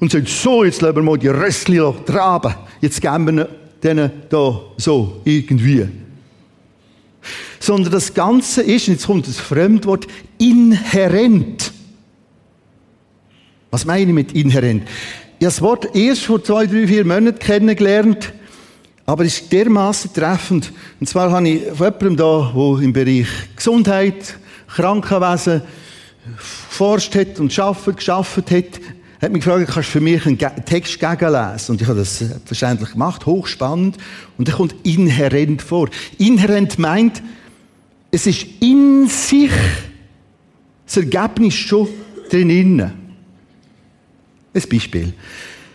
und 0.00 0.10
sagt, 0.10 0.28
so, 0.28 0.64
jetzt 0.64 0.82
lassen 0.82 0.96
wir 0.96 1.02
mal 1.02 1.16
die 1.16 1.28
Rössli 1.28 1.80
traben. 2.04 2.54
Jetzt 2.80 3.00
geben 3.00 3.36
wir 3.36 3.48
denen 3.82 4.10
da 4.28 4.60
so 4.76 5.20
irgendwie. 5.24 5.86
Sondern 7.60 7.92
das 7.92 8.12
Ganze 8.12 8.62
ist, 8.62 8.88
und 8.88 8.94
jetzt 8.94 9.06
kommt 9.06 9.28
das 9.28 9.38
Fremdwort, 9.38 10.08
inhärent. 10.38 11.71
Was 13.72 13.86
meine 13.86 14.10
ich 14.10 14.14
mit 14.14 14.32
inhärent? 14.32 14.82
Ich 14.84 15.46
habe 15.46 15.54
das 15.54 15.62
Wort 15.62 15.96
erst 15.96 16.24
vor 16.24 16.44
zwei, 16.44 16.66
drei, 16.66 16.86
vier 16.86 17.06
Monaten 17.06 17.38
kennengelernt, 17.38 18.30
aber 19.06 19.24
es 19.24 19.40
ist 19.40 19.50
dermaßen 19.50 20.12
treffend. 20.12 20.70
Und 21.00 21.08
zwar 21.08 21.30
habe 21.30 21.48
ich 21.48 21.62
von 21.68 21.86
jemandem 21.86 22.16
da, 22.18 22.52
der 22.54 22.84
im 22.84 22.92
Bereich 22.92 23.28
Gesundheit, 23.56 24.36
Krankenwesen 24.68 25.62
geforscht 26.36 27.14
hat 27.14 27.40
und 27.40 27.48
geschafft, 27.48 27.96
geschafft 27.96 28.50
hat, 28.50 28.80
hat 29.22 29.32
mich 29.32 29.42
gefragt, 29.42 29.70
kannst 29.72 29.88
du 29.88 29.92
für 29.92 30.00
mich 30.02 30.26
einen 30.26 30.36
Text 30.36 31.00
gegenlesen? 31.00 31.70
Und 31.72 31.80
ich 31.80 31.88
habe 31.88 31.98
das 31.98 32.18
selbstverständlich 32.18 32.92
gemacht, 32.92 33.24
hochspannend. 33.24 33.96
Und 34.36 34.48
der 34.48 34.54
kommt 34.56 34.74
inhärent 34.82 35.62
vor. 35.62 35.88
Inhärent 36.18 36.78
meint, 36.78 37.22
es 38.10 38.26
ist 38.26 38.44
in 38.60 39.08
sich 39.08 39.50
das 40.84 40.98
Ergebnis 40.98 41.54
schon 41.54 41.88
drin. 42.28 42.92
Ein 44.54 44.62
Beispiel. 44.70 45.12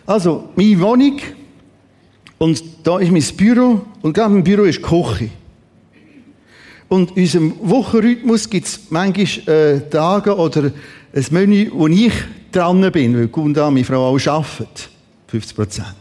Also, 0.06 0.50
meine 0.56 0.80
Wohnung, 0.80 1.18
und 2.38 2.62
da 2.84 2.98
ist 2.98 3.10
mein 3.10 3.36
Büro, 3.36 3.84
und 4.00 4.12
gerade 4.12 4.34
im 4.34 4.44
Büro 4.44 4.62
ist 4.62 4.78
die 4.78 4.82
Küche. 4.82 5.30
Und 6.88 7.10
in 7.16 7.24
unserem 7.24 7.54
Wochenrhythmus 7.60 8.48
gibt 8.48 8.66
es 8.66 8.80
manchmal 8.90 9.54
äh, 9.54 9.80
Tage 9.90 10.34
oder 10.34 10.70
ein 11.12 11.26
Menü, 11.30 11.70
wo 11.72 11.86
ich 11.86 12.12
dran 12.50 12.90
bin, 12.92 13.14
weil 13.14 13.28
Gunda, 13.28 13.70
meine 13.70 13.84
Frau, 13.84 14.08
auch 14.08 14.26
arbeitet. 14.26 14.88
50 15.26 15.56
Prozent. 15.56 15.94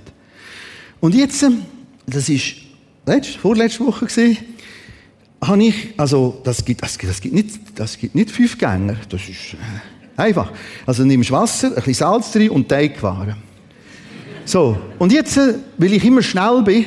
Und 1.00 1.14
jetzt, 1.14 1.44
ähm, 1.44 1.64
das 2.06 2.30
ist 2.30 2.56
letzte, 3.06 3.40
vorletzte 3.40 3.86
Woche 3.86 4.06
gesehen, 4.06 4.38
habe 5.42 5.64
ich, 5.64 5.94
also, 5.98 6.40
das 6.44 6.64
gibt, 6.64 6.82
das, 6.82 6.98
das 6.98 7.20
gibt 7.20 7.36
nicht, 7.36 7.60
das 7.76 7.98
gibt 7.98 8.16
nicht 8.16 8.32
fünf 8.32 8.58
Gänger. 8.58 8.96
Das 9.10 9.22
ist 9.22 9.54
äh, 9.54 9.97
einfach. 10.18 10.52
Also, 10.86 11.06
nimmst 11.06 11.32
Wasser, 11.32 11.70
ein 11.70 11.76
bisschen 11.76 11.94
Salz 11.94 12.32
drin 12.32 12.50
und 12.50 12.68
Teigwaren. 12.68 13.36
So. 14.46 14.78
Und 14.98 15.12
jetzt, 15.12 15.38
äh, 15.38 15.56
weil 15.78 15.94
ich 15.94 16.04
immer 16.06 16.22
schnell 16.22 16.62
bin, 16.64 16.86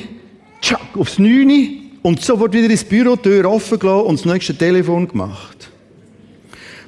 tschack, 0.61 0.81
aufs 0.97 1.19
Neune 1.19 1.69
und 2.01 2.21
sofort 2.21 2.53
wieder 2.53 2.69
ins 2.69 2.83
Büro, 2.83 3.15
Tür 3.15 3.49
offen 3.49 3.79
gelassen 3.79 4.05
und 4.07 4.19
das 4.19 4.25
nächste 4.25 4.55
Telefon 4.55 5.07
gemacht. 5.07 5.69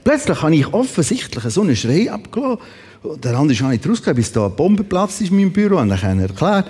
Plötzlich 0.04 0.42
habe 0.42 0.56
ich 0.56 0.74
offensichtlich 0.74 1.44
so 1.46 1.62
einen 1.62 1.76
Schrei 1.76 2.12
abgelassen. 2.12 2.60
Der 3.22 3.38
andere 3.38 3.54
ist 3.54 3.64
auch 3.64 3.70
nicht 3.70 3.88
rausgekommen, 3.88 4.16
bis 4.16 4.32
da 4.32 4.46
ein 4.46 4.56
Bombenplatz 4.56 5.22
ist 5.22 5.30
in 5.30 5.38
meinem 5.38 5.52
Büro. 5.52 5.78
Und 5.78 5.90
dann 5.90 6.02
habe 6.02 6.16
ich 6.16 6.30
erklärt, 6.30 6.68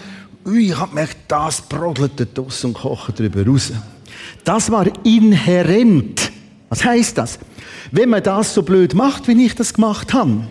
ich 0.54 0.78
habe 0.78 0.90
gemerkt, 0.90 1.18
das 1.28 1.62
brodelt 1.62 2.28
da 2.34 2.42
und 2.42 2.74
kocht 2.74 3.20
darüber 3.20 3.46
raus. 3.46 3.72
Das 4.44 4.70
war 4.70 4.86
inhärent. 5.06 6.32
Was 6.70 6.84
heißt 6.84 7.18
das? 7.18 7.40
Wenn 7.92 8.10
man 8.10 8.24
das 8.24 8.54
so 8.54 8.64
blöd 8.64 8.94
macht, 8.94 9.28
wie 9.28 9.46
ich 9.46 9.56
das 9.56 9.74
gemacht 9.74 10.14
habe, 10.14 10.48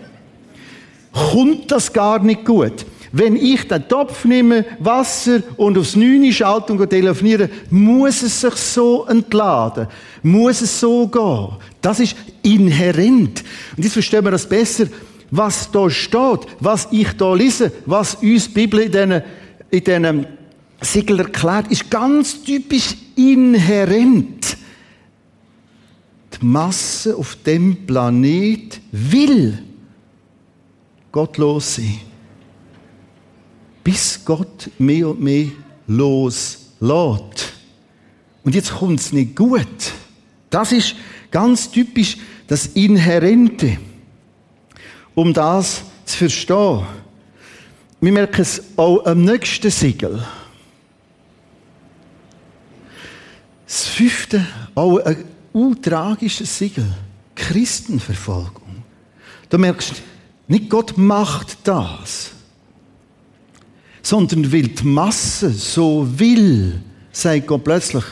kommt 1.11 1.71
das 1.71 1.93
gar 1.93 2.19
nicht 2.19 2.45
gut. 2.45 2.85
Wenn 3.15 3.35
ich 3.35 3.67
den 3.67 3.87
Topf 3.87 4.25
nehme, 4.25 4.65
Wasser 4.79 5.43
und 5.55 5.77
aufs 5.77 5.95
Neune 5.95 6.33
schalte 6.33 6.73
und 6.73 6.89
telefoniere, 6.89 7.47
muss 7.69 8.23
es 8.23 8.41
sich 8.41 8.55
so 8.55 9.05
entladen. 9.05 9.87
Muss 10.23 10.61
es 10.61 10.79
so 10.79 11.07
gehen. 11.07 11.49
Das 11.79 11.99
ist 11.99 12.15
inhärent. 12.41 13.43
Und 13.77 13.83
jetzt 13.83 13.93
verstehen 13.93 14.23
wir 14.23 14.31
das 14.31 14.49
besser. 14.49 14.85
Was 15.29 15.69
da 15.71 15.91
steht, 15.91 16.39
was 16.59 16.87
ich 16.89 17.11
da 17.13 17.35
lese, 17.35 17.71
was 17.85 18.15
uns 18.15 18.47
die 18.47 18.53
Bibel 18.53 18.79
in 18.79 18.91
diesen, 18.91 19.21
in 19.69 19.83
diesen 19.83 20.25
Siegel 20.81 21.19
erklärt, 21.19 21.71
ist 21.71 21.91
ganz 21.91 22.43
typisch 22.43 22.95
inhärent. 23.15 24.57
Die 26.43 26.49
Masse 26.49 27.15
auf 27.15 27.37
dem 27.45 27.85
Planet 27.85 28.81
will 28.91 29.63
gottlos 31.09 31.75
sein 31.75 32.01
bis 33.81 34.19
Gott 34.25 34.69
mehr 34.77 35.07
und 35.07 35.21
mehr 35.21 35.47
loslässt. 35.87 37.53
Und 38.43 38.55
jetzt 38.55 38.73
kommt 38.73 38.99
es 38.99 39.13
nicht 39.13 39.37
gut. 39.37 39.93
Das 40.49 40.73
ist 40.73 40.95
ganz 41.31 41.71
typisch 41.71 42.17
das 42.47 42.65
Inhärente, 42.67 43.77
um 45.15 45.33
das 45.33 45.83
zu 46.03 46.17
verstehen. 46.17 46.83
Wir 48.01 48.11
merken 48.11 48.41
es 48.41 48.61
auch 48.75 49.05
am 49.05 49.23
nächsten 49.23 49.71
Siegel. 49.71 50.21
Das 53.65 53.87
fünfte, 53.87 54.45
auch 54.75 54.97
ein 54.97 55.32
tragisches 55.81 56.57
Siegel. 56.57 56.85
Christenverfolgung. 57.35 58.83
Du 59.49 59.57
merkst, 59.57 60.01
nicht 60.47 60.69
Gott 60.69 60.97
macht 60.97 61.57
das 61.63 62.33
sondern 64.03 64.51
weil 64.51 64.67
die 64.67 64.83
Masse 64.83 65.49
so 65.49 66.07
will, 66.19 66.81
sagt 67.11 67.47
Gott 67.47 67.63
plötzlich, 67.63 68.03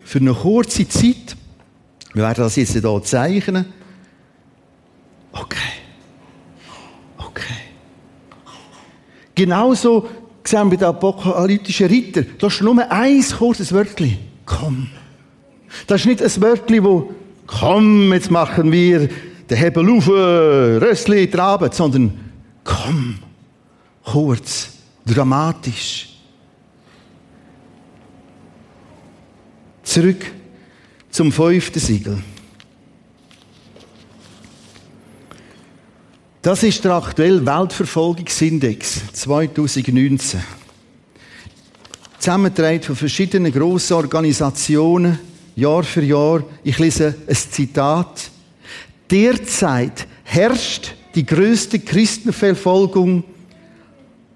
für 0.00 0.18
eine 0.18 0.32
kurze 0.32 0.88
Zeit, 0.88 1.36
wir 2.14 2.22
werden 2.22 2.42
das 2.42 2.56
jetzt 2.56 2.72
hier 2.72 3.02
zeichnen, 3.02 3.66
okay, 5.32 5.56
okay. 7.18 7.54
Genauso 9.34 10.08
sehen 10.42 10.70
wir 10.70 10.78
den 10.78 10.88
apokalyptischen 10.88 11.86
Ritter, 11.86 12.22
da 12.22 12.46
ist 12.46 12.62
nur 12.62 12.90
ein 12.90 13.22
kurzes 13.22 13.72
Wörtchen, 13.72 14.16
komm. 14.46 14.88
Das 15.86 16.00
ist 16.00 16.06
nicht 16.06 16.22
ein 16.22 16.42
Wörtchen, 16.42 16.84
wo, 16.84 17.12
komm, 17.46 18.12
jetzt 18.12 18.30
machen 18.30 18.70
wir 18.72 19.08
den 19.48 19.56
Hebel 19.56 19.90
auf, 19.90 20.08
Rössli, 20.08 21.30
traben, 21.30 21.70
sondern 21.72 22.18
komm, 22.64 23.18
kurz 24.04 24.70
dramatisch. 25.04 26.08
Zurück 29.82 30.26
zum 31.10 31.32
fünften 31.32 31.78
Siegel. 31.78 32.18
Das 36.42 36.62
ist 36.62 36.84
der 36.84 36.92
aktuelle 36.92 37.44
Weltverfolgungsindex 37.44 39.12
2019. 39.14 40.40
Zusammengetragen 42.18 42.82
von 42.82 42.94
verschiedenen 42.94 43.52
grossen 43.52 43.94
Organisationen, 43.94 45.18
Jahr 45.56 45.82
für 45.82 46.02
Jahr. 46.02 46.44
Ich 46.62 46.78
lese 46.78 47.14
ein 47.26 47.34
Zitat. 47.34 48.30
Derzeit 49.10 50.06
herrscht 50.22 50.94
die 51.14 51.24
größte 51.24 51.80
Christenverfolgung 51.80 53.24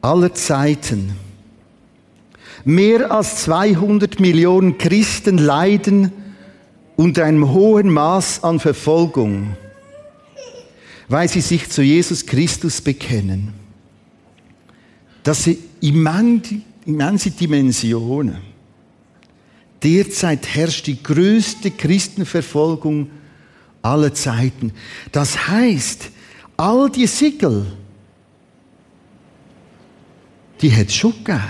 aller 0.00 0.35
Zeiten. 0.35 1.12
Mehr 2.64 3.11
als 3.11 3.44
200 3.44 4.18
Millionen 4.18 4.78
Christen 4.78 5.38
leiden 5.38 6.11
unter 6.96 7.24
einem 7.24 7.50
hohen 7.52 7.90
Maß 7.90 8.42
an 8.44 8.59
Verfolgung, 8.59 9.56
weil 11.09 11.28
sie 11.28 11.40
sich 11.40 11.68
zu 11.70 11.83
Jesus 11.83 12.26
Christus 12.26 12.80
bekennen. 12.80 13.54
Das 15.22 15.44
sind 15.44 15.59
immense, 15.80 17.30
Dimensionen. 17.30 18.49
Derzeit 19.82 20.46
herrscht 20.46 20.86
die 20.86 21.02
größte 21.02 21.70
Christenverfolgung 21.70 23.10
aller 23.82 24.12
Zeiten. 24.12 24.72
Das 25.10 25.48
heißt, 25.48 26.10
all 26.56 26.90
die 26.90 27.06
Siegel, 27.06 27.66
die 30.60 30.74
hat 30.74 30.88
es 30.88 30.94
schon 30.94 31.12
gegeben. 31.24 31.42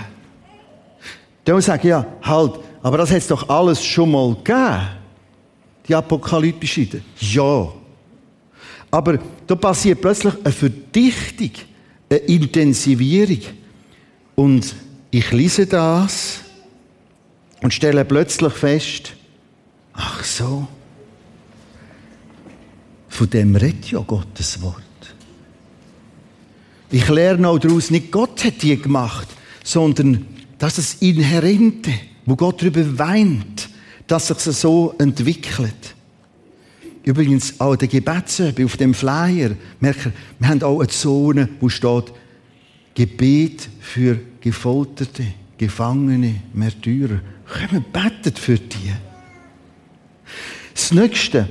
Da 1.43 1.59
sagen 1.59 1.87
ja, 1.87 2.05
halt, 2.21 2.59
aber 2.81 2.99
das 2.99 3.09
hat 3.09 3.17
es 3.17 3.27
doch 3.27 3.49
alles 3.49 3.83
schon 3.83 4.11
mal 4.11 4.35
gegeben. 4.35 4.87
Die 5.87 5.95
apokalyptische. 5.95 7.01
Ja. 7.19 7.67
Aber 8.91 9.19
da 9.47 9.55
passiert 9.55 9.99
plötzlich 9.99 10.33
eine 10.43 10.53
Verdichtung, 10.53 11.51
eine 12.09 12.19
Intensivierung. 12.19 13.39
Und 14.35 14.75
ich 15.09 15.31
lese 15.31 15.65
das 15.65 16.41
und 17.61 17.73
stelle 17.73 18.05
plötzlich 18.05 18.53
fest, 18.53 19.13
ach 19.93 20.23
so, 20.23 20.67
von 23.09 23.29
dem 23.29 23.55
redet 23.55 23.91
ja 23.91 23.99
Gottes 23.99 24.61
Wort. 24.61 24.81
Ich 26.89 27.07
lerne 27.07 27.47
auch 27.47 27.59
daraus, 27.59 27.91
nicht 27.91 28.11
Gott 28.11 28.43
hat 28.43 28.61
die 28.61 28.77
gemacht, 28.77 29.27
sondern 29.63 30.25
dass 30.57 30.77
es 30.77 30.95
Inhärente, 30.95 31.91
wo 32.25 32.35
Gott 32.35 32.61
darüber 32.61 32.97
weint, 32.97 33.69
dass 34.07 34.27
sich 34.27 34.39
so 34.39 34.93
entwickelt. 34.97 35.95
Übrigens 37.03 37.59
auch 37.59 37.75
der 37.75 37.87
Gebetsöbe 37.87 38.65
auf 38.65 38.77
dem 38.77 38.93
Flyer, 38.93 39.51
merken, 39.79 40.13
wir 40.39 40.47
haben 40.49 40.61
auch 40.63 40.79
eine 40.79 40.89
Zone, 40.89 41.49
wo 41.59 41.69
steht 41.69 42.11
Gebet 42.93 43.69
für 43.79 44.19
Gefolterte, 44.39 45.25
Gefangene, 45.57 46.41
Märtyrer. 46.53 47.21
Kommen, 47.51 47.85
betet 47.91 48.39
für 48.39 48.57
die. 48.57 48.93
Das 50.73 50.91
Nächste, 50.93 51.49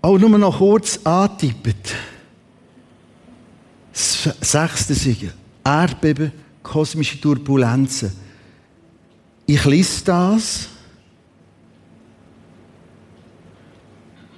auch 0.00 0.18
nur 0.18 0.38
noch 0.38 0.58
kurz 0.58 1.00
antippet. 1.04 1.94
Das 3.92 4.28
sechste 4.40 4.94
Siegel. 4.94 5.32
Erdbeben, 5.64 6.30
kosmische 6.62 7.20
Turbulenzen. 7.20 8.12
Ich 9.46 9.64
lese 9.64 10.04
das 10.04 10.68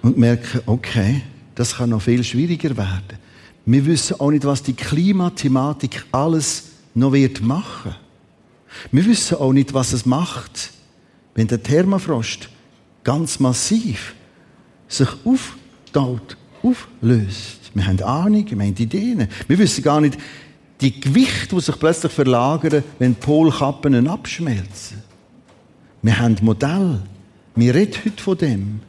und 0.02 0.16
merke, 0.16 0.62
okay, 0.66 1.22
das 1.54 1.76
kann 1.76 1.90
noch 1.90 2.02
viel 2.02 2.24
schwieriger 2.24 2.76
werden. 2.76 3.18
Wir 3.66 3.84
wissen 3.84 4.20
auch 4.20 4.30
nicht, 4.30 4.44
was 4.44 4.62
die 4.62 4.74
Klimathematik 4.74 6.04
alles 6.12 6.70
noch 6.94 7.12
wird 7.12 7.42
machen. 7.42 7.94
Wir 8.92 9.04
wissen 9.06 9.36
auch 9.36 9.52
nicht, 9.52 9.74
was 9.74 9.92
es 9.92 10.06
macht, 10.06 10.70
wenn 11.34 11.46
der 11.46 11.62
Thermofrost 11.62 12.48
ganz 13.04 13.38
massiv 13.38 14.14
sich 14.88 15.08
auftaut, 15.24 16.36
auflöst. 16.62 17.70
Wir 17.74 17.86
haben 17.86 18.02
Ahnung, 18.02 18.46
wir 18.48 18.58
haben 18.58 18.76
Ideen. 18.76 19.28
Wir 19.46 19.58
wissen 19.58 19.82
gar 19.82 20.00
nicht, 20.00 20.18
die 20.80 21.00
Gewichte, 21.00 21.54
die 21.54 21.60
sich 21.60 21.78
plötzlich 21.78 22.12
verlagern, 22.12 22.84
wenn 22.98 23.14
Polkappen 23.14 24.06
abschmelzen. 24.08 25.02
Wir 26.02 26.18
haben 26.18 26.36
Modell. 26.42 27.00
Wir 27.54 27.74
reden 27.74 27.94
heute 28.04 28.22
von 28.22 28.38
dem. 28.38 28.80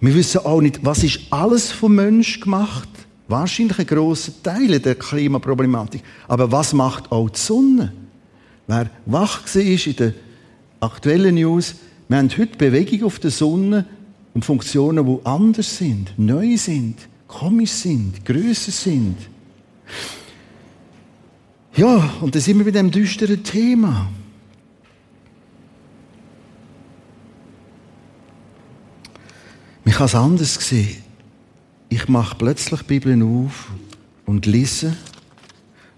Wir 0.00 0.14
wissen 0.14 0.38
auch 0.38 0.60
nicht, 0.60 0.84
was 0.84 1.04
ist 1.04 1.20
alles 1.30 1.70
vom 1.70 1.94
Mensch 1.94 2.40
gemacht. 2.40 2.88
Wahrscheinlich 3.30 3.78
ein 3.78 3.86
grosser 3.86 4.32
Teil 4.42 4.80
der 4.80 4.96
Klimaproblematik. 4.96 6.02
Aber 6.26 6.50
was 6.50 6.72
macht 6.72 7.12
auch 7.12 7.30
die 7.30 7.38
Sonne? 7.38 7.92
Wer 8.66 8.90
wach 9.06 9.42
war 9.54 9.62
in 9.62 9.96
der 9.96 10.14
aktuellen 10.80 11.36
News, 11.36 11.76
wir 12.08 12.18
haben 12.18 12.28
heute 12.36 12.56
Bewegung 12.56 13.04
auf 13.04 13.20
der 13.20 13.30
Sonne 13.30 13.86
und 14.34 14.44
Funktionen, 14.44 15.06
die 15.06 15.24
anders 15.24 15.76
sind, 15.76 16.12
neu 16.16 16.56
sind, 16.56 16.96
komisch 17.28 17.70
sind, 17.70 18.24
größer 18.24 18.72
sind. 18.72 19.16
Ja, 21.76 22.10
und 22.20 22.34
da 22.34 22.40
sind 22.40 22.58
wir 22.58 22.64
bei 22.64 22.72
dem 22.72 22.90
düsteren 22.90 23.44
Thema. 23.44 24.10
Ich 29.84 29.94
habe 29.94 30.06
es 30.06 30.14
anders 30.16 30.58
gesehen. 30.58 30.99
Ich 31.92 32.08
mache 32.08 32.36
plötzlich 32.36 32.80
die 32.82 32.86
Bibel 32.86 33.20
auf 33.22 33.72
und 34.24 34.46
lese, 34.46 34.96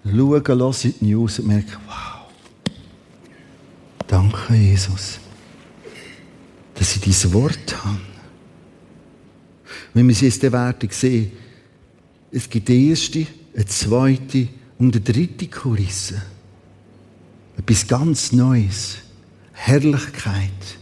schaue, 0.05 0.39
in 0.39 0.95
die 0.99 1.05
News 1.05 1.39
und 1.39 1.49
merke, 1.49 1.77
wow, 1.87 2.31
danke 4.07 4.55
Jesus, 4.55 5.21
dass 6.75 6.97
ich 6.97 7.03
dieses 7.03 7.31
Wort 7.35 7.85
habe. 7.85 8.01
Wenn 9.93 10.09
wir 10.09 10.15
es 10.15 10.23
jetzt 10.23 10.43
werden 10.43 10.89
sehen, 10.91 11.33
es 12.31 12.49
gibt 12.49 12.69
die 12.69 12.89
erste, 12.89 13.27
eine 13.55 13.67
zweite 13.67 14.49
und 14.79 14.97
eine 14.97 15.05
dritte 15.05 15.47
Kulisse. 15.47 16.23
Etwas 17.59 17.87
ganz 17.87 18.33
Neues. 18.33 18.97
Herrlichkeit. 19.53 20.79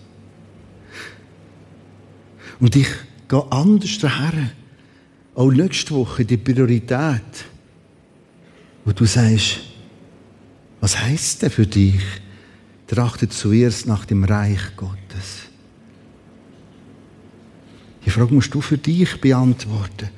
Und 2.61 2.77
ich 2.77 2.87
gehe 3.29 3.51
anders 3.51 3.99
daher. 3.99 4.53
Auch 5.41 5.51
nächste 5.51 5.95
Woche 5.95 6.23
die 6.23 6.37
Priorität. 6.37 7.47
Wo 8.85 8.93
du 8.93 9.07
sagst, 9.07 9.61
was 10.83 11.01
heißt 11.01 11.41
denn 11.41 11.51
für 11.51 11.67
dich? 11.67 12.03
Trachte 12.87 13.27
zuerst 13.27 13.87
nach 13.87 14.05
dem 14.05 14.23
Reich 14.25 14.61
Gottes. 14.77 15.49
Die 18.05 18.11
Frage 18.11 18.35
musst 18.35 18.53
du 18.53 18.61
für 18.61 18.77
dich 18.77 19.19
beantworten. 19.19 20.11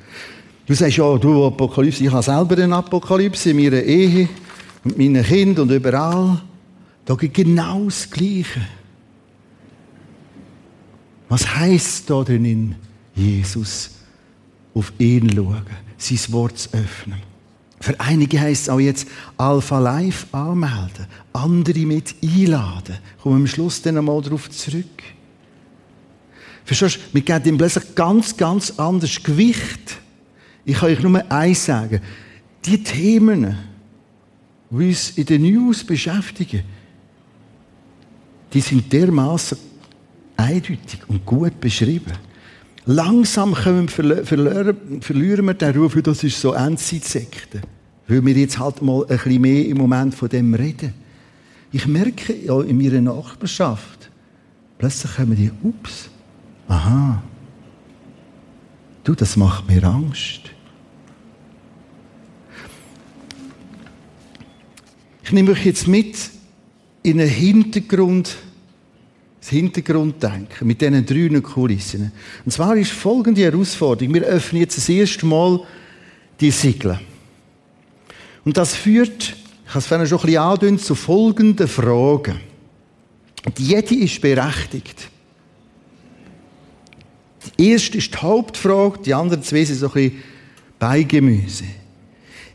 Du 0.67 0.75
sagst 0.75 0.97
ja, 0.97 1.17
du 1.17 1.47
Apokalypse, 1.47 2.03
ich 2.03 2.11
habe 2.11 2.25
selber 2.25 2.61
eine 2.61 2.75
Apokalypse 2.75 3.51
in 3.51 3.59
meiner 3.59 3.81
Ehe, 3.81 4.29
mit 4.83 4.99
meinen 4.99 5.25
Kindern 5.25 5.69
und 5.69 5.77
überall. 5.77 6.43
Da 7.05 7.15
geht 7.15 7.35
genau 7.35 7.85
das 7.85 8.11
Gleiche. 8.11 8.67
Was 11.29 11.47
heisst 11.55 12.11
da 12.11 12.25
denn 12.25 12.45
in 12.45 12.75
Jesus? 13.15 14.02
Auf 14.75 14.93
ihn 14.99 15.31
schauen, 15.35 15.63
sein 15.99 16.33
Wort 16.33 16.59
zu 16.59 16.73
öffnen. 16.73 17.21
Für 17.81 17.99
einige 17.99 18.41
heisst 18.41 18.63
es 18.63 18.69
auch 18.69 18.79
jetzt 18.79 19.09
Alpha 19.37 19.79
Live 19.81 20.27
anmelden, 20.33 21.07
andere 21.33 21.81
mit 21.81 22.15
einladen. 22.23 22.99
Kommen 23.21 23.37
wir 23.37 23.41
am 23.41 23.47
Schluss 23.49 23.83
dann 23.83 23.99
einmal 23.99 24.23
darauf 24.23 24.49
zurück. 24.51 25.03
Verstehst 26.65 26.97
du? 26.97 27.01
Wir 27.15 27.23
geben 27.23 27.49
ihm 27.49 27.59
plötzlich 27.59 27.95
ganz, 27.97 28.37
ganz 28.37 28.71
anderes 28.79 29.21
Gewicht. 29.21 29.99
Ich 30.65 30.77
kann 30.77 30.91
euch 30.91 31.03
nur 31.03 31.33
eins 31.33 31.65
sagen. 31.65 32.01
Die 32.65 32.83
Themen, 32.85 33.59
die 34.71 34.75
uns 34.77 35.11
in 35.11 35.27
den 35.27 35.43
News 35.43 35.83
beschäftigen, 35.83 36.63
die 38.53 38.61
sind 38.61 38.93
dermaßen 38.93 39.59
eindeutig 40.37 41.01
und 41.09 41.27
gut 41.27 41.61
beschrieben. 41.61 42.13
Langsam 42.85 43.53
wir 43.53 43.89
verlieren, 43.89 45.01
verlieren 45.01 45.47
wir 45.47 45.55
den 45.55 45.77
Ruf, 45.77 45.97
das 46.03 46.25
ist 46.25 46.41
so 46.41 46.53
Endzeitsekte. 46.53 47.63
Weil 48.09 48.25
wir 48.25 48.35
jetzt 48.35 48.59
halt 48.59 48.83
mal 48.83 49.03
ein 49.03 49.09
bisschen 49.09 49.41
mehr 49.41 49.67
im 49.67 49.79
Moment 49.79 50.15
von 50.15 50.29
dem 50.29 50.55
reden. 50.55 50.93
Ich 51.71 51.87
merke 51.87 52.35
ja 52.35 52.61
in 52.61 52.77
meiner 52.77 53.01
Nachbarschaft, 53.01 54.11
plötzlich 54.79 55.15
kommen 55.15 55.37
die, 55.37 55.51
ups, 55.63 56.11
aha, 56.69 57.23
du, 59.05 59.15
das 59.15 59.37
macht 59.37 59.69
mir 59.69 59.85
Angst. 59.85 60.51
Ich 65.23 65.33
nehme 65.33 65.53
euch 65.53 65.65
jetzt 65.65 65.87
mit 65.87 66.17
in 67.03 67.21
einen 67.21 67.31
Hintergrund, 67.31 68.37
das 69.43 69.51
Hintergrunddenken 69.51 70.69
mit 70.69 70.81
diesen 70.81 71.05
drei 71.05 71.41
Kulissen. 71.41 72.13
Und 72.45 72.53
zwar 72.53 72.77
ist 72.77 72.93
folgende 72.93 73.43
Herausforderung. 73.43 74.15
Wir 74.15 74.23
öffnen 74.23 74.63
jetzt 74.63 74.77
das 74.77 74.89
erste 74.89 75.27
Mal 75.27 75.61
die 76.41 76.53
Siegel. 76.53 77.01
Und 78.45 78.57
das 78.57 78.77
führt, 78.77 79.35
ich 79.67 79.69
habe 79.71 79.81
es 79.81 79.87
vorhin 79.87 80.07
schon 80.07 80.19
ein 80.19 80.27
bisschen 80.27 80.43
angedeutet, 80.43 80.85
zu 80.85 80.95
folgenden 80.95 81.67
Fragen. 81.67 82.39
Und 83.45 83.59
jede 83.59 83.97
ist 83.97 84.21
berechtigt. 84.21 85.09
Die 87.59 87.71
erste 87.71 87.99
ist 87.99 88.15
die 88.15 88.19
Hauptfrage, 88.19 89.01
die 89.05 89.13
anderen 89.13 89.43
zwei 89.43 89.65
sind 89.65 89.79
so 89.79 89.87
ein 89.89 89.93
bisschen 89.93 90.23
Beigemüse. 90.79 91.65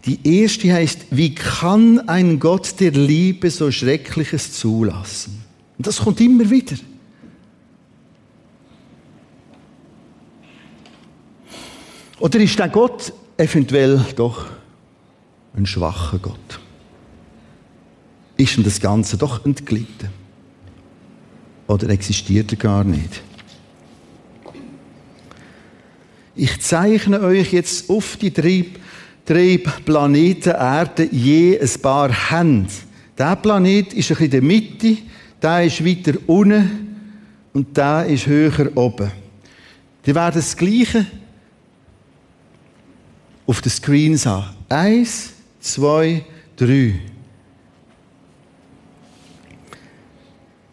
Die 0.05 0.19
erste 0.41 0.71
heißt, 0.71 1.07
wie 1.11 1.35
kann 1.35 2.07
ein 2.07 2.39
Gott 2.39 2.79
der 2.79 2.91
Liebe 2.91 3.51
so 3.51 3.71
Schreckliches 3.71 4.53
zulassen? 4.53 5.46
Und 5.77 5.85
das 5.85 5.99
kommt 5.99 6.19
immer 6.21 6.49
wieder. 6.49 6.75
Oder 12.19 12.39
ist 12.39 12.57
der 12.57 12.69
Gott 12.69 13.13
eventuell 13.37 14.03
doch 14.15 14.47
ein 15.55 15.65
schwacher 15.65 16.19
Gott. 16.19 16.59
Ist 18.37 18.57
ihm 18.57 18.63
das 18.63 18.79
Ganze 18.79 19.17
doch 19.17 19.45
entglitten? 19.45 20.09
Oder 21.67 21.89
existiert 21.89 22.51
er 22.51 22.57
gar 22.57 22.83
nicht? 22.83 23.21
Ich 26.35 26.61
zeichne 26.61 27.19
euch 27.21 27.51
jetzt 27.51 27.89
auf 27.89 28.15
die 28.17 28.31
drei, 28.31 28.65
drei 29.25 29.57
Planeten 29.57 30.53
Erde 30.53 31.09
je 31.11 31.59
ein 31.59 31.81
paar 31.81 32.11
Hände. 32.29 32.71
Der 33.17 33.35
Planet 33.35 33.93
ist 33.93 34.11
ein 34.11 34.17
bisschen 34.17 34.25
in 34.25 34.31
der 34.31 34.41
Mitte, 34.43 34.97
der 35.41 35.65
ist 35.65 35.85
weiter 35.85 36.17
unten 36.27 36.95
und 37.53 37.75
der 37.75 38.05
ist 38.05 38.27
höher 38.27 38.75
oben. 38.75 39.11
Die 40.05 40.15
werden 40.15 40.35
das 40.35 40.55
Gleiche 40.55 41.05
auf 43.45 43.61
den 43.61 43.71
Screen 43.71 44.17
sehen. 44.17 44.43
Eins, 44.69 45.33
zwei, 45.59 46.25
drei. 46.55 46.99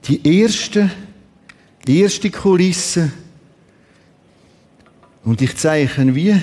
Die 0.06 0.40
erste, 0.40 0.90
die 1.86 2.00
erste 2.00 2.30
Kulisse 2.30 3.10
und 5.24 5.40
ich 5.40 5.56
zeichne 5.56 6.14
wie 6.14 6.38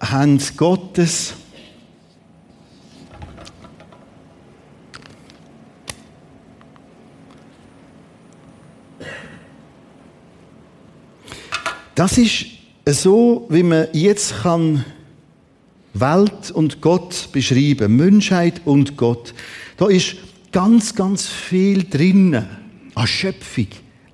Hand 0.00 0.56
Gottes 0.56 1.34
Das 11.94 12.16
ist 12.16 12.46
so, 12.86 13.46
wie 13.50 13.62
man 13.62 13.88
jetzt 13.92 14.42
kann 14.42 14.84
Welt 15.94 16.50
und 16.50 16.80
Gott 16.80 17.28
beschreiben, 17.32 17.96
Menschheit 17.96 18.62
und 18.64 18.96
Gott. 18.96 19.34
Da 19.76 19.88
ist 19.88 20.16
ganz, 20.52 20.94
ganz 20.94 21.26
viel 21.26 21.84
drinnen 21.84 22.46
an 22.94 23.06
Schöpfung, 23.06 23.68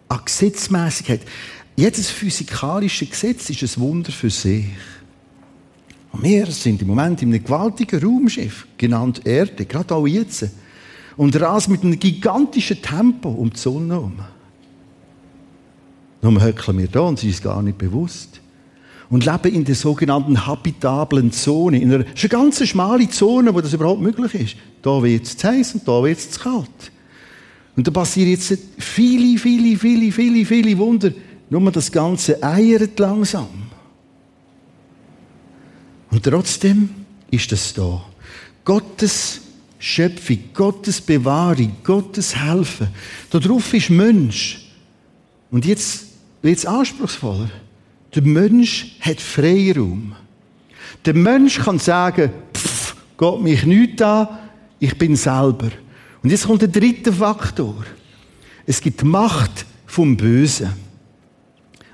an 0.09 0.21
Gesetzmäßigkeit. 0.25 1.21
Jedes 1.77 2.11
physikalische 2.11 3.07
Gesetz 3.07 3.49
ist 3.51 3.63
ein 3.63 3.81
Wunder 3.81 4.11
für 4.11 4.31
sich. 4.31 4.65
Und 6.11 6.25
wir 6.25 6.47
sind 6.47 6.83
im 6.83 6.89
Moment 6.89 7.23
in 7.23 7.33
einem 7.33 7.45
gewaltigen 7.45 8.03
Raumschiff, 8.03 8.67
genannt 8.77 9.21
Erde, 9.25 9.67
gerade 9.67 9.95
auch 9.95 10.07
jetzt. 10.07 10.47
Und 11.17 11.41
rasen 11.41 11.73
mit 11.73 11.85
einem 11.85 11.99
gigantischen 11.99 12.83
Tempo 12.83 13.29
um 13.29 13.51
die 13.51 13.59
Sonne 13.59 13.95
herum. 13.95 14.19
Nun 16.21 16.43
höckeln 16.43 16.79
wir 16.79 16.89
da 16.89 17.01
und 17.01 17.19
sie 17.19 17.31
ist 17.31 17.43
gar 17.43 17.63
nicht 17.63 17.79
bewusst. 17.79 18.41
Und 19.11 19.25
leben 19.25 19.55
in 19.55 19.65
der 19.65 19.75
sogenannten 19.75 20.47
habitablen 20.47 21.33
Zone. 21.33 21.81
In 21.81 21.93
einer, 21.93 22.05
ist 22.07 22.25
eine 22.25 22.29
ganz 22.29 22.67
schmale 22.67 23.09
Zone, 23.09 23.55
wo 23.55 23.61
das 23.61 23.73
überhaupt 23.73 24.03
möglich 24.03 24.35
ist. 24.35 24.57
Da 24.83 25.03
wird 25.03 25.25
es 25.25 25.37
zu 25.37 25.49
heiß 25.49 25.75
und 25.75 25.89
da 25.89 26.03
wird 26.03 26.19
es 26.19 26.31
zu 26.31 26.41
kalt. 26.41 26.93
Und 27.75 27.87
da 27.87 27.91
passieren 27.91 28.31
jetzt 28.31 28.59
viele, 28.77 29.39
viele, 29.39 29.79
viele, 29.79 30.13
viele, 30.13 30.45
viele 30.45 30.79
Wunder. 30.79 31.13
Nur 31.49 31.71
das 31.71 31.91
Ganze 31.91 32.43
eiert 32.43 32.99
langsam. 32.99 33.49
Und 36.11 36.23
trotzdem 36.23 36.91
ist 37.31 37.53
es 37.53 37.73
da. 37.73 38.03
Gottes 38.65 39.41
Schöpfung, 39.79 40.39
Gottes 40.53 41.01
Bewahrung, 41.01 41.77
Gottes 41.85 42.35
Helfen. 42.35 42.89
Darauf 43.31 43.73
ist 43.73 43.91
Mensch. 43.91 44.69
Und 45.51 45.65
jetzt 45.65 46.08
wird 46.43 46.59
es 46.59 46.67
anspruchsvoller. 46.67 47.51
Der 48.15 48.23
Mensch 48.23 48.97
hat 49.01 49.21
Freiraum. 49.21 50.15
Der 51.05 51.15
Mensch 51.15 51.59
kann 51.59 51.79
sagen, 51.79 52.31
pff, 52.55 52.97
geht 53.19 53.41
mich 53.41 53.65
nichts 53.65 54.03
an, 54.03 54.29
ich 54.79 54.97
bin 54.97 55.17
selber. 55.17 55.71
Und 56.23 56.31
jetzt 56.31 56.47
kommt 56.47 56.63
der 56.63 56.69
dritte 56.69 57.13
Faktor. 57.13 57.85
Es 58.67 58.81
gibt 58.81 59.05
Macht 59.05 59.67
vom 59.87 60.17
Bösen. 60.17 60.71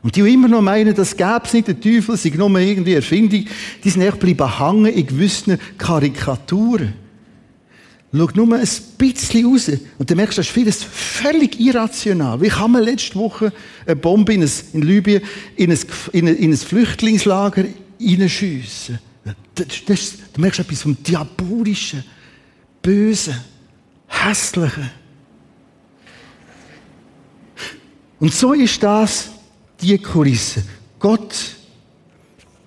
Und 0.03 0.15
die, 0.17 0.23
die 0.23 0.35
immer 0.35 0.49
noch 0.49 0.61
meinen, 0.61 0.95
das 0.95 1.17
gäbe 1.17 1.41
es 1.45 1.53
nicht, 1.55 1.69
der 1.69 1.81
Teufel 1.81 2.17
sei 2.17 2.31
nur 2.37 2.51
irgendwie 2.59 2.93
Erfindung, 2.93 3.47
die 3.83 3.91
sind 3.91 4.03
echt 4.03 4.21
bleiben 4.21 4.59
hängen 4.59 4.93
in 4.93 5.07
gewissen 5.07 5.59
Karikaturen. 5.79 6.93
Schau 8.17 8.29
nur 8.35 8.55
ein 8.55 8.69
bisschen 8.97 9.47
raus 9.47 9.69
und 9.99 10.09
dann 10.09 10.17
merkst 10.17 10.39
du, 10.39 10.41
das 10.41 10.47
ist 10.47 10.53
vieles 10.53 10.85
völlig 10.85 11.59
irrational. 11.59 12.41
Wie 12.41 12.49
kann 12.49 12.71
man 12.71 12.85
letzte 12.85 13.17
Woche 13.17 13.53
eine 13.85 13.97
Bombe 13.97 14.35
in, 14.35 14.43
ein, 14.45 14.51
in 14.73 14.83
Libyen 14.83 15.21
in 15.57 15.73
ein, 15.73 15.79
in 16.13 16.29
ein, 16.29 16.37
in 16.37 16.53
ein 16.53 16.57
Flüchtlingslager 16.57 17.65
hineinschiessen? 17.99 19.01
Du 19.57 20.41
merkst 20.41 20.61
etwas 20.61 20.83
vom 20.83 20.97
Diabolischen, 21.03 22.05
Bösen, 22.83 23.35
Hässlichen. 24.07 24.91
Und 28.21 28.33
so 28.33 28.53
ist 28.53 28.81
das 28.81 29.31
die 29.81 29.99
Kulisse. 29.99 30.63
Gott, 31.01 31.57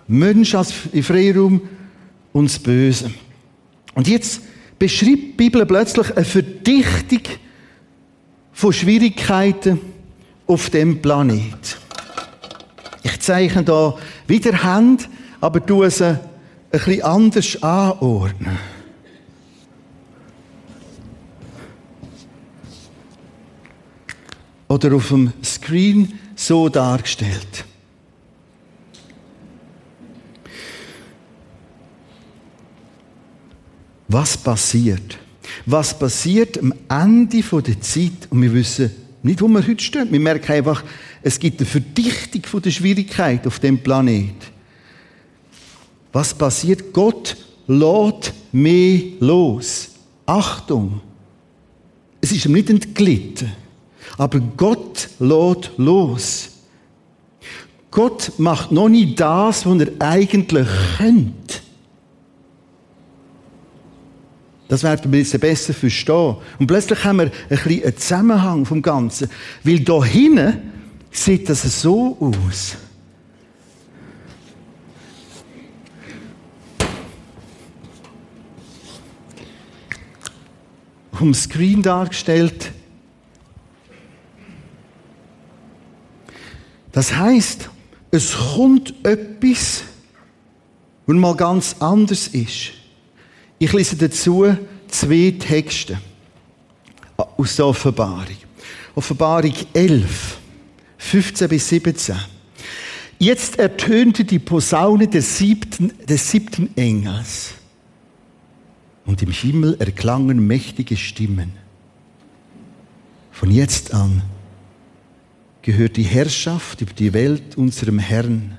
Mensch 0.07 0.53
als 0.55 0.73
Freiraum 0.73 1.61
und 2.33 2.45
das 2.49 2.59
Böse. 2.59 3.11
Und 3.93 4.09
jetzt 4.09 4.41
beschreibt 4.79 5.11
die 5.11 5.33
Bibel 5.37 5.65
plötzlich 5.65 6.15
eine 6.15 6.25
Verdichtung 6.25 7.21
von 8.51 8.73
Schwierigkeiten 8.73 9.79
auf 10.47 10.69
dem 10.69 11.01
Planet. 11.01 11.77
Ich 13.03 13.19
zeichne 13.19 13.63
da 13.63 13.95
wieder 14.27 14.63
Hände, 14.63 15.05
aber 15.41 15.65
tue 15.65 15.89
sie 15.91 16.05
ein 16.07 16.19
bisschen 16.71 17.01
anders 17.03 17.63
anordnen. 17.63 18.57
Oder 24.67 24.95
auf 24.95 25.07
dem 25.07 25.31
Screen 25.43 26.19
so 26.35 26.67
dargestellt. 26.67 27.66
Was 34.07 34.37
passiert? 34.37 35.17
Was 35.65 35.97
passiert 35.97 36.57
am 36.57 36.73
Ende 36.89 37.41
der 37.41 37.81
Zeit? 37.81 38.27
Und 38.29 38.41
wir 38.41 38.53
wissen 38.53 38.91
nicht, 39.23 39.41
wo 39.41 39.47
wir 39.47 39.65
heute 39.65 39.83
stehen. 39.83 40.11
Wir 40.11 40.19
merken 40.19 40.51
einfach, 40.51 40.83
es 41.21 41.39
gibt 41.39 41.59
eine 41.59 41.67
Verdichtung 41.67 42.61
der 42.61 42.71
Schwierigkeit 42.71 43.45
auf 43.45 43.59
dem 43.59 43.79
Planet. 43.79 44.35
Was 46.13 46.33
passiert? 46.33 46.93
Gott 46.93 47.35
lädt 47.67 48.33
mehr 48.51 49.01
los. 49.19 49.89
Achtung! 50.25 51.01
Es 52.21 52.31
ist 52.31 52.45
ihm 52.45 52.53
nicht 52.53 52.69
entglitten. 52.69 53.51
Aber 54.17 54.39
Gott 54.39 55.09
lädt 55.19 55.71
los. 55.77 56.49
Gott 57.91 58.31
macht 58.37 58.71
noch 58.71 58.89
nicht 58.89 59.19
das, 59.19 59.65
was 59.65 59.79
er 59.79 59.91
eigentlich 59.99 60.67
könnte. 60.97 61.66
Das 64.67 64.83
werden 64.83 65.11
wir 65.11 65.19
jetzt 65.19 65.39
besser 65.39 65.73
verstehen. 65.73 66.35
Und 66.59 66.67
plötzlich 66.67 67.03
haben 67.03 67.19
wir 67.19 67.25
ein 67.25 67.31
bisschen 67.49 67.83
einen 67.83 67.97
Zusammenhang 67.97 68.65
vom 68.65 68.81
Ganzen. 68.81 69.29
Weil 69.63 69.79
da 69.79 70.03
hinten 70.03 70.61
sieht 71.11 71.49
das 71.49 71.81
so 71.81 72.17
aus. 72.19 72.75
Vom 81.13 81.33
Screen 81.33 81.81
dargestellt 81.81 82.71
Das 86.97 87.15
heißt, 87.15 87.69
es 88.09 88.35
kommt 88.55 89.05
etwas, 89.05 89.83
was 91.05 91.15
mal 91.15 91.35
ganz 91.35 91.75
anders 91.77 92.27
ist. 92.29 92.71
Ich 93.59 93.73
lese 93.73 93.95
dazu 93.95 94.55
zwei 94.87 95.33
Texte 95.39 95.99
aus 97.15 97.55
der 97.55 97.65
Offenbarung. 97.65 98.37
Offenbarung 98.95 99.53
11, 99.73 100.37
15 100.97 101.49
bis 101.49 101.69
17. 101.69 102.15
Jetzt 103.19 103.57
ertönte 103.57 104.23
die 104.23 104.37
Posaune 104.37 105.07
des 105.07 105.37
siebten, 105.37 105.91
des 106.05 106.29
siebten 106.29 106.69
Engels. 106.75 107.53
Und 109.05 109.23
im 109.23 109.31
Himmel 109.31 109.75
erklangen 109.79 110.45
mächtige 110.45 110.95
Stimmen. 110.95 111.53
Von 113.31 113.49
jetzt 113.51 113.93
an 113.93 114.21
gehört 115.63 115.97
die 115.97 116.03
Herrschaft 116.03 116.81
über 116.81 116.93
die 116.93 117.13
Welt 117.13 117.57
unserem 117.57 117.99
Herrn 117.99 118.57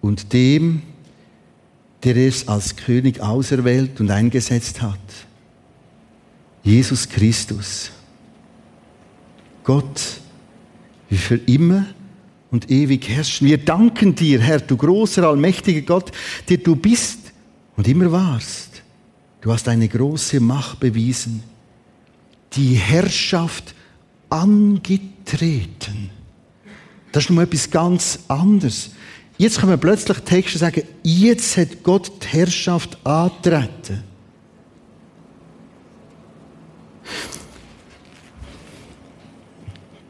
und 0.00 0.32
dem, 0.32 0.82
der 2.02 2.16
es 2.16 2.48
als 2.48 2.76
König 2.76 3.20
auserwählt 3.20 4.00
und 4.00 4.10
eingesetzt 4.10 4.80
hat. 4.80 4.98
Jesus 6.62 7.08
Christus. 7.08 7.90
Gott, 9.64 10.20
wie 11.08 11.16
für 11.16 11.36
immer 11.36 11.86
und 12.50 12.70
ewig 12.70 13.08
herrschen. 13.08 13.46
Wir 13.46 13.58
danken 13.58 14.14
dir, 14.14 14.40
Herr, 14.40 14.60
du 14.60 14.76
großer, 14.76 15.22
allmächtiger 15.24 15.82
Gott, 15.82 16.10
der 16.48 16.58
du 16.58 16.76
bist 16.76 17.32
und 17.76 17.86
immer 17.86 18.10
warst. 18.10 18.82
Du 19.40 19.52
hast 19.52 19.68
eine 19.68 19.88
große 19.88 20.40
Macht 20.40 20.80
bewiesen, 20.80 21.42
die 22.52 22.74
Herrschaft 22.74 23.74
angetreten. 24.28 26.10
Das 27.12 27.24
ist 27.24 27.30
nun 27.30 27.42
etwas 27.42 27.70
ganz 27.70 28.20
anderes. 28.28 28.90
Jetzt 29.40 29.66
wir 29.66 29.78
plötzlich 29.78 30.18
Texte 30.18 30.58
sagen, 30.58 30.82
jetzt 31.02 31.56
hat 31.56 31.82
Gott 31.82 32.12
die 32.22 32.26
Herrschaft 32.26 32.98
antreten. 33.06 34.04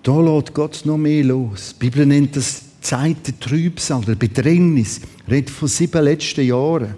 Da 0.02 0.20
lässt 0.20 0.52
Gott 0.52 0.84
noch 0.84 0.98
mehr 0.98 1.22
los. 1.22 1.76
Die 1.76 1.78
Bibel 1.78 2.06
nennt 2.06 2.34
das 2.34 2.80
Zeit 2.80 3.24
der 3.24 3.38
Trübsal, 3.38 4.00
der 4.00 4.16
Bedrängnis. 4.16 5.00
Redet 5.30 5.50
von 5.50 5.68
sieben 5.68 6.02
letzten 6.02 6.44
Jahren. 6.44 6.96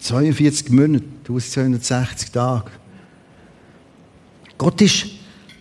42 0.00 0.70
Monate, 0.70 1.04
1260 1.22 2.30
Tage. 2.30 2.70
Gott 4.56 4.80
ist 4.82 5.06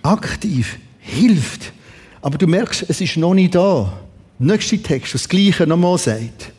aktiv, 0.03 0.77
hilft. 0.99 1.73
Aber 2.21 2.37
du 2.37 2.45
merkst, 2.45 2.85
es 2.87 3.01
ist 3.01 3.17
noch 3.17 3.33
nicht 3.33 3.55
da. 3.55 4.01
Nächste 4.39 4.81
Text, 4.81 5.15
das 5.15 5.29
Gleiche 5.29 5.65
nochmal 5.65 5.97
sagt. 5.97 6.51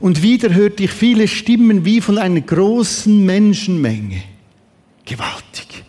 Und 0.00 0.22
wieder 0.22 0.52
hörte 0.52 0.82
ich 0.82 0.90
viele 0.90 1.28
Stimmen 1.28 1.84
wie 1.84 2.00
von 2.00 2.18
einer 2.18 2.40
großen 2.40 3.24
Menschenmenge. 3.24 4.22
Gewaltig. 5.04 5.84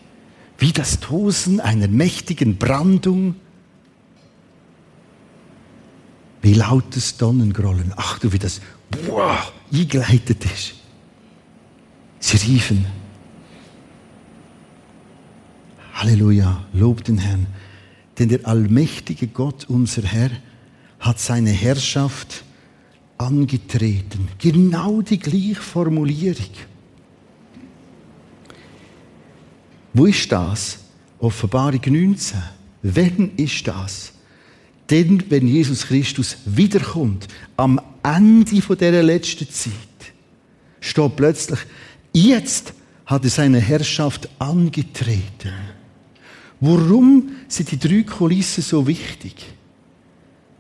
Wie 0.60 0.72
das 0.72 1.00
Tosen 1.00 1.60
einer 1.60 1.88
mächtigen 1.88 2.58
Brandung. 2.58 3.36
Wie 6.44 6.54
lautes 6.54 7.18
Donnengrollen. 7.18 7.94
Ach 7.96 8.20
du, 8.20 8.32
wie 8.32 8.40
das 8.40 8.62
wow, 9.08 9.52
eingeleitet 9.74 10.46
ist. 10.46 10.76
Sie 12.20 12.38
riefen. 12.38 12.86
Halleluja, 15.96 16.66
lob 16.74 17.04
den 17.04 17.18
Herrn. 17.18 17.48
Denn 18.20 18.30
der 18.30 18.46
allmächtige 18.46 19.28
Gott, 19.28 19.66
unser 19.68 20.04
Herr, 20.04 20.30
hat 21.04 21.20
seine 21.20 21.52
Herrschaft 21.52 22.44
angetreten. 23.18 24.28
Genau 24.40 25.02
die 25.02 25.20
gleiche 25.20 25.62
Formulierung. 25.62 26.50
Wo 29.94 30.06
ist 30.06 30.32
das? 30.32 30.80
Offenbarung 31.20 31.82
19. 31.86 32.42
Wann 32.82 33.32
ist 33.38 33.68
das? 33.68 34.14
Denn 34.90 35.24
wenn 35.30 35.48
Jesus 35.48 35.86
Christus 35.88 36.38
wiederkommt, 36.46 37.28
am 37.58 37.80
Ende 38.02 38.52
dieser 38.52 39.04
letzten 39.04 39.50
Zeit, 39.50 39.72
steht 40.82 41.16
plötzlich, 41.16 41.60
Jetzt 42.14 42.74
hat 43.08 43.24
er 43.24 43.30
seine 43.32 43.60
Herrschaft 43.60 44.30
angetreten. 44.40 45.54
Warum 46.60 47.32
sind 47.48 47.72
die 47.72 47.80
drei 47.80 48.04
Kulissen 48.04 48.62
so 48.62 48.86
wichtig? 48.86 49.36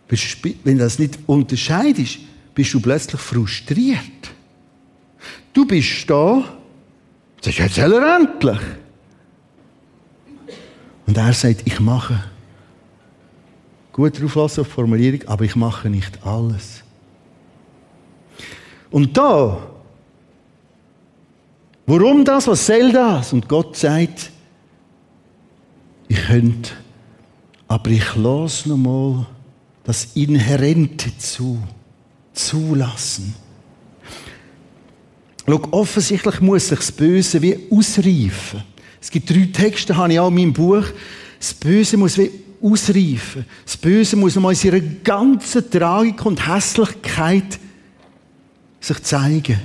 Wenn 0.07 0.77
du 0.77 0.83
das 0.83 0.99
nicht 0.99 1.19
unterscheidest, 1.25 2.19
bist 2.53 2.73
du 2.73 2.79
plötzlich 2.79 3.19
frustriert. 3.19 3.99
Du 5.53 5.65
bist 5.65 6.09
da, 6.09 6.43
sagst 7.41 7.59
jetzt 7.59 7.75
soll 7.75 7.93
er 7.93 8.17
endlich. 8.17 8.59
Und 11.05 11.17
er 11.17 11.33
sagt, 11.33 11.61
ich 11.65 11.79
mache. 11.79 12.23
Gut 13.91 14.21
auflassen 14.23 14.61
auf 14.61 14.67
Formulierung, 14.67 15.27
aber 15.27 15.45
ich 15.45 15.55
mache 15.55 15.89
nicht 15.89 16.25
alles. 16.25 16.83
Und 18.89 19.17
da 19.17 19.73
Warum 21.85 22.23
das? 22.23 22.47
Was 22.47 22.65
soll 22.65 22.91
das? 22.91 23.33
Und 23.33 23.49
Gott 23.49 23.75
sagt, 23.75 24.31
ich 26.07 26.21
könnte, 26.25 26.71
aber 27.67 27.89
ich 27.89 28.15
lasse 28.15 28.69
nochmal 28.69 29.25
das 29.83 30.09
Inhärente 30.15 31.17
zu, 31.17 31.61
zulassen. 32.33 33.35
Schau, 35.45 35.61
offensichtlich 35.71 36.39
muss 36.39 36.69
sich 36.69 36.79
das 36.79 36.91
Böse 36.91 37.41
wie 37.41 37.59
ausreifen. 37.69 38.63
Es 39.01 39.11
gibt 39.11 39.29
drei 39.29 39.49
Texte, 39.51 39.97
habe 39.97 40.13
ich 40.13 40.19
auch 40.19 40.29
in 40.29 40.35
meinem 40.35 40.53
Buch. 40.53 40.85
Das 41.37 41.53
Böse 41.53 41.97
muss 41.97 42.17
wie 42.17 42.31
ausreifen. 42.61 43.45
Das 43.65 43.75
Böse 43.75 44.15
muss 44.15 44.35
nochmal 44.35 44.53
in 44.53 44.59
seiner 44.59 44.79
ganzen 44.79 45.69
Tragik 45.69 46.25
und 46.25 46.47
Hässlichkeit 46.47 47.59
sich 48.79 49.03
zeigen 49.03 49.59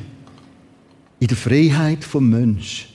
in 1.20 1.28
der 1.28 1.36
Freiheit 1.36 2.04
vom 2.04 2.28
Mensch. 2.28 2.88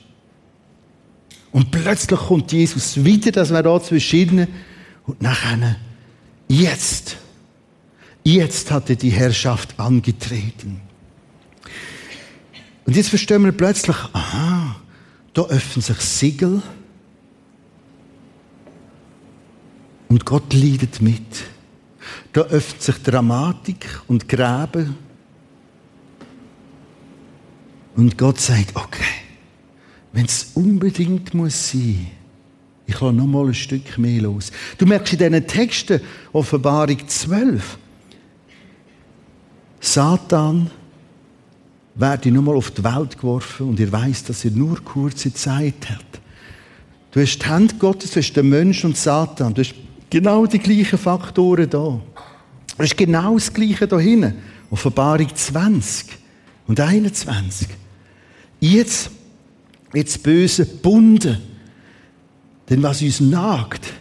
Und 1.51 1.71
plötzlich 1.71 2.19
kommt 2.19 2.51
Jesus 2.51 3.03
wieder, 3.03 3.31
das 3.31 3.51
wäre 3.51 3.63
da 3.63 3.81
zwischen 3.81 4.19
ihnen, 4.19 4.47
und 5.05 5.21
nachher, 5.21 5.75
jetzt, 6.47 7.17
jetzt 8.23 8.71
hat 8.71 8.89
er 8.89 8.95
die 8.95 9.09
Herrschaft 9.09 9.79
angetreten. 9.79 10.81
Und 12.85 12.95
jetzt 12.95 13.09
verstehen 13.09 13.43
wir 13.43 13.51
plötzlich, 13.51 13.97
aha, 14.13 14.75
da 15.33 15.43
öffnen 15.43 15.81
sich 15.81 15.99
Siegel 15.99 16.61
und 20.09 20.25
Gott 20.25 20.53
leidet 20.53 21.01
mit. 21.01 21.43
Da 22.33 22.41
öffnet 22.41 22.81
sich 22.81 22.97
Dramatik 23.01 24.01
und 24.07 24.27
Gräben 24.27 24.95
und 27.95 28.17
Gott 28.17 28.39
sagt, 28.39 28.75
okay, 28.75 29.03
wenn 30.11 30.25
es 30.25 30.51
unbedingt 30.55 31.33
muss 31.33 31.71
sein, 31.71 32.11
ich 32.85 32.99
lasse 32.99 33.13
noch 33.13 33.25
mal 33.25 33.47
ein 33.47 33.53
Stück 33.53 33.97
mehr 33.97 34.21
los. 34.21 34.51
Du 34.77 34.85
merkst 34.85 35.13
in 35.13 35.19
diesen 35.19 35.47
Texten, 35.47 36.01
Offenbarung 36.31 37.07
12, 37.07 37.77
Satan 39.79 40.69
werde 41.95 42.31
noch 42.31 42.41
mal 42.41 42.55
auf 42.55 42.71
die 42.71 42.83
Welt 42.83 43.17
geworfen 43.17 43.69
und 43.69 43.79
ihr 43.79 43.91
weißt, 43.91 44.29
dass 44.29 44.45
er 44.45 44.51
nur 44.51 44.83
kurze 44.83 45.33
Zeit 45.33 45.89
hat. 45.89 46.05
Du 47.11 47.21
hast 47.21 47.37
die 47.37 47.45
Hand 47.45 47.79
Gottes, 47.79 48.11
du 48.11 48.19
hast 48.19 48.33
den 48.33 48.49
Mensch 48.49 48.83
und 48.85 48.97
Satan. 48.97 49.53
Du 49.53 49.61
hast 49.61 49.75
genau 50.09 50.45
die 50.45 50.57
gleichen 50.57 50.97
Faktoren 50.97 51.69
da. 51.69 51.77
Du 51.77 52.01
hast 52.79 52.97
genau 52.97 53.35
das 53.35 53.53
Gleiche 53.53 53.87
da 53.87 53.99
hinten. 53.99 54.33
Offenbarung 54.71 55.27
20 55.33 56.07
und 56.65 56.79
21. 56.79 57.67
Jetzt 58.59 59.11
wird 59.91 60.07
das 60.07 60.17
Böse 60.17 60.65
bunden. 60.65 61.37
Denn 62.69 62.81
was 62.81 63.01
uns 63.01 63.19
nagt, 63.19 63.93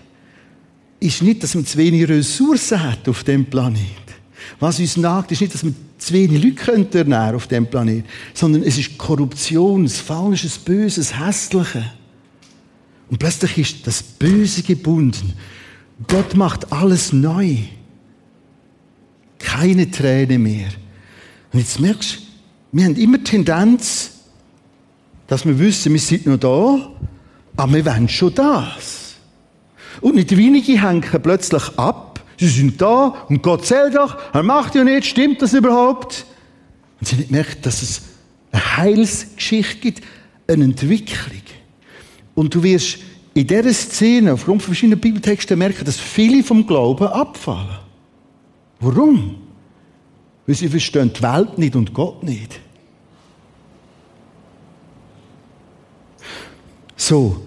ist 1.00 1.22
nicht, 1.22 1.42
dass 1.42 1.54
man 1.54 1.66
zu 1.66 1.78
wenig 1.78 2.08
Ressourcen 2.08 2.82
hat 2.82 3.08
auf 3.08 3.24
dem 3.24 3.44
Planet. 3.44 3.80
Was 4.60 4.78
uns 4.78 4.96
nagt, 4.96 5.32
ist 5.32 5.40
nicht, 5.40 5.52
dass 5.52 5.64
man 5.64 5.74
zu 5.98 6.14
wenig 6.14 6.42
Leute 6.42 6.98
ernähren 6.98 7.36
auf 7.36 7.46
dem 7.46 7.66
Planet, 7.66 8.04
sondern 8.34 8.62
es 8.62 8.78
ist 8.78 8.98
Korruption, 8.98 9.84
das 9.84 9.98
Falsche, 9.98 10.46
das 10.46 10.58
Böse, 10.58 11.00
das 11.00 11.18
Hässliche. 11.18 11.92
Und 13.10 13.18
plötzlich 13.18 13.58
ist 13.58 13.86
das 13.86 14.02
Böse 14.02 14.62
gebunden. 14.62 15.34
Gott 16.08 16.34
macht 16.34 16.72
alles 16.72 17.12
neu. 17.12 17.56
Keine 19.38 19.90
Träne 19.90 20.38
mehr. 20.38 20.68
Und 21.52 21.58
jetzt 21.58 21.78
merkst 21.78 22.14
du, 22.14 22.18
wir 22.72 22.84
haben 22.86 22.96
immer 22.96 23.22
Tendenz, 23.22 24.12
dass 25.26 25.44
wir 25.44 25.58
wissen, 25.58 25.92
wir 25.92 26.00
sind 26.00 26.26
noch 26.26 26.38
da, 26.38 26.90
aber 27.57 27.72
wir 27.74 27.86
wollen 27.86 28.09
schon 28.09 28.34
das. 28.34 29.14
Und 30.00 30.16
nicht 30.16 30.36
wenige 30.36 30.82
hängen 30.82 31.05
plötzlich 31.22 31.78
ab. 31.78 32.20
Sie 32.38 32.48
sind 32.48 32.80
da 32.80 33.14
und 33.28 33.42
Gott 33.42 33.66
zählt 33.66 33.94
doch, 33.94 34.16
er 34.32 34.42
macht 34.42 34.74
ja 34.74 34.82
nicht, 34.82 35.07
stimmt 35.07 35.42
das 35.42 35.53
überhaupt? 35.53 36.26
Und 37.00 37.07
sie 37.07 37.26
merken, 37.28 37.62
dass 37.62 37.82
es 37.82 38.03
eine 38.50 38.76
Heilsgeschichte 38.78 39.78
gibt, 39.78 40.03
eine 40.48 40.64
Entwicklung. 40.64 41.42
Und 42.34 42.55
du 42.55 42.62
wirst 42.62 42.98
in 43.34 43.46
dieser 43.46 43.72
Szene 43.72 44.32
aufgrund 44.32 44.62
von 44.62 44.72
verschiedenen 44.74 45.00
Bibeltexten 45.00 45.59
merken, 45.59 45.84
dass 45.84 45.98
viele 45.98 46.42
vom 46.42 46.66
Glauben 46.66 47.07
abfallen. 47.07 47.78
Warum? 48.80 49.36
Weil 50.46 50.55
sie 50.55 50.68
verstehen 50.68 51.12
die 51.16 51.22
Welt 51.22 51.59
nicht 51.59 51.76
und 51.76 51.94
Gott 51.94 52.22
nicht. 52.22 52.61
So. 56.97 57.47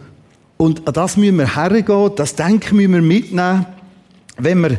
Und 0.57 0.87
an 0.87 0.93
das 0.93 1.17
müssen 1.17 1.37
wir 1.37 1.55
hergehen, 1.55 2.11
das 2.15 2.35
Denken 2.35 2.77
müssen 2.77 2.93
wir 2.93 3.01
mitnehmen, 3.01 3.65
wenn 4.37 4.61
wir 4.61 4.77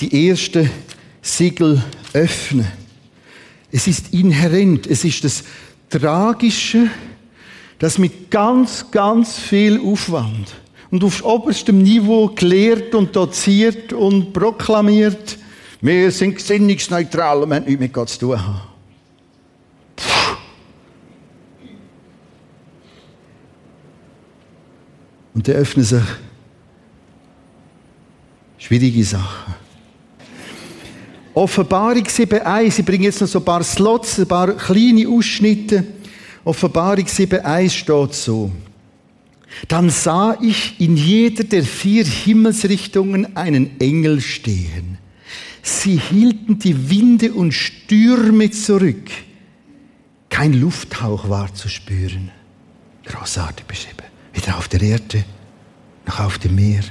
die 0.00 0.28
ersten 0.28 0.70
Siegel 1.20 1.82
öffnen. 2.12 2.66
Es 3.70 3.86
ist 3.86 4.14
inhärent, 4.14 4.86
es 4.86 5.04
ist 5.04 5.24
das 5.24 5.44
Tragische, 5.90 6.88
das 7.78 7.98
mit 7.98 8.30
ganz, 8.30 8.90
ganz 8.90 9.38
viel 9.38 9.80
Aufwand 9.80 10.54
und 10.90 11.04
auf 11.04 11.24
oberstem 11.24 11.82
Niveau 11.82 12.28
gelehrt 12.28 12.94
und 12.94 13.14
doziert 13.14 13.92
und 13.92 14.32
proklamiert, 14.32 15.38
wir 15.80 16.10
sind 16.10 16.36
gesinnungsneutral 16.36 17.42
und 17.42 17.50
wir 17.50 17.56
haben 17.56 17.64
nichts 17.64 17.80
mit 17.80 17.92
Gott 17.92 18.08
zu 18.08 18.18
tun 18.18 18.46
haben. 18.46 18.60
Und 25.38 25.46
dann 25.46 25.54
öffnen 25.54 25.84
sich 25.84 26.02
schwierige 28.58 29.04
Sachen. 29.04 29.54
Offenbarung 31.32 32.02
7.1, 32.02 32.80
ich 32.80 32.84
bringe 32.84 33.04
jetzt 33.04 33.20
noch 33.20 33.28
so 33.28 33.38
ein 33.38 33.44
paar 33.44 33.62
Slots, 33.62 34.18
ein 34.18 34.26
paar 34.26 34.56
kleine 34.56 35.06
Ausschnitte. 35.06 35.84
Offenbarung 36.44 37.04
7.1 37.04 37.70
steht 37.70 38.14
so. 38.14 38.50
Dann 39.68 39.90
sah 39.90 40.36
ich 40.42 40.80
in 40.80 40.96
jeder 40.96 41.44
der 41.44 41.62
vier 41.62 42.04
Himmelsrichtungen 42.04 43.36
einen 43.36 43.78
Engel 43.78 44.20
stehen. 44.20 44.98
Sie 45.62 46.00
hielten 46.00 46.58
die 46.58 46.90
Winde 46.90 47.32
und 47.32 47.52
Stürme 47.52 48.50
zurück. 48.50 49.08
Kein 50.30 50.54
Lufthauch 50.54 51.28
war 51.28 51.54
zu 51.54 51.68
spüren. 51.68 52.32
Großartig 53.04 53.66
beschrieben. 53.66 54.07
Weder 54.38 54.56
auf 54.56 54.68
der 54.68 54.82
Erde 54.82 55.24
noch 56.06 56.20
auf 56.20 56.38
dem 56.38 56.54
Meer. 56.54 56.84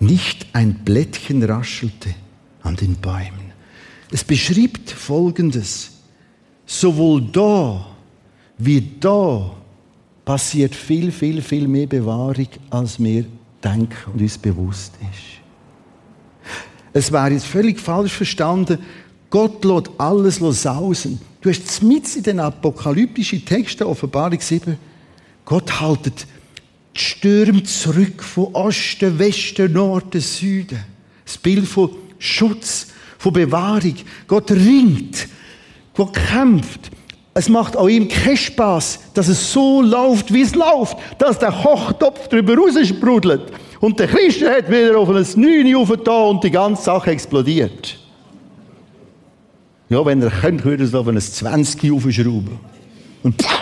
Nicht 0.00 0.46
ein 0.54 0.72
Blättchen 0.72 1.42
raschelte 1.42 2.14
an 2.62 2.74
den 2.74 2.96
Bäumen. 2.96 3.52
Es 4.10 4.24
beschreibt 4.24 4.90
Folgendes. 4.90 5.90
Sowohl 6.64 7.20
da 7.30 7.88
wie 8.56 8.80
da 8.98 9.54
passiert 10.24 10.74
viel, 10.74 11.12
viel, 11.12 11.42
viel 11.42 11.68
mehr 11.68 11.86
Bewahrung, 11.86 12.48
als 12.70 12.98
wir 12.98 13.26
denken 13.62 14.12
und 14.12 14.22
uns 14.22 14.38
bewusst 14.38 14.94
ist. 15.12 15.42
Es 16.94 17.12
wäre 17.12 17.32
jetzt 17.32 17.46
völlig 17.46 17.78
falsch 17.78 18.12
verstanden, 18.14 18.78
Gott 19.30 19.64
lässt 19.64 19.90
alles 19.98 20.36
sausen. 20.36 21.20
Du 21.40 21.50
hast 21.50 21.82
mit 21.82 22.16
in 22.16 22.22
den 22.22 22.40
apokalyptischen 22.40 23.44
Texten, 23.44 23.84
Offenbarung 23.84 24.40
7, 24.40 24.76
Gott 25.44 25.80
haltet 25.80 26.26
die 26.94 27.00
Stürme 27.00 27.62
zurück 27.62 28.22
von 28.22 28.54
Osten, 28.54 29.18
Westen, 29.18 29.72
Norden, 29.72 30.20
Süden. 30.20 30.84
Das 31.24 31.38
Bild 31.38 31.66
von 31.66 31.90
Schutz, 32.18 32.88
von 33.18 33.32
Bewahrung. 33.32 33.94
Gott 34.26 34.50
ringt, 34.50 35.28
Gott 35.94 36.14
kämpft. 36.14 36.90
Es 37.34 37.48
macht 37.48 37.76
auch 37.76 37.88
ihm 37.88 38.08
keinen 38.08 38.36
Spaß, 38.36 38.98
dass 39.14 39.28
es 39.28 39.52
so 39.52 39.80
läuft, 39.80 40.32
wie 40.32 40.42
es 40.42 40.54
läuft, 40.54 40.96
dass 41.18 41.38
der 41.38 41.52
Kochtopf 41.52 42.26
drüber 42.28 42.56
raussprudelt 42.56 43.52
und 43.80 44.00
der 44.00 44.08
Christen 44.08 44.48
hat 44.48 44.68
wieder 44.68 44.98
auf 44.98 45.08
ein 45.08 45.24
9 45.40 45.74
aufgetan 45.76 46.30
und 46.30 46.42
die 46.42 46.50
ganze 46.50 46.82
Sache 46.82 47.12
explodiert. 47.12 47.96
Ja, 49.88 50.04
wenn 50.04 50.20
er 50.22 50.30
könnte, 50.30 50.64
würde 50.64 50.84
es 50.84 50.94
auf 50.94 51.08
ein 51.08 51.20
20 51.20 51.92
aufschrauben. 51.92 52.58
Und 53.22 53.40
pff, 53.40 53.58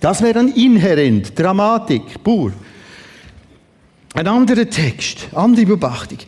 das 0.00 0.22
wäre 0.22 0.34
dann 0.34 0.52
inhärent, 0.52 1.38
Dramatik, 1.38 2.22
pur. 2.22 2.52
Ein 4.14 4.26
anderer 4.26 4.68
Text, 4.68 5.28
andere 5.32 5.66
Beobachtung. 5.66 6.18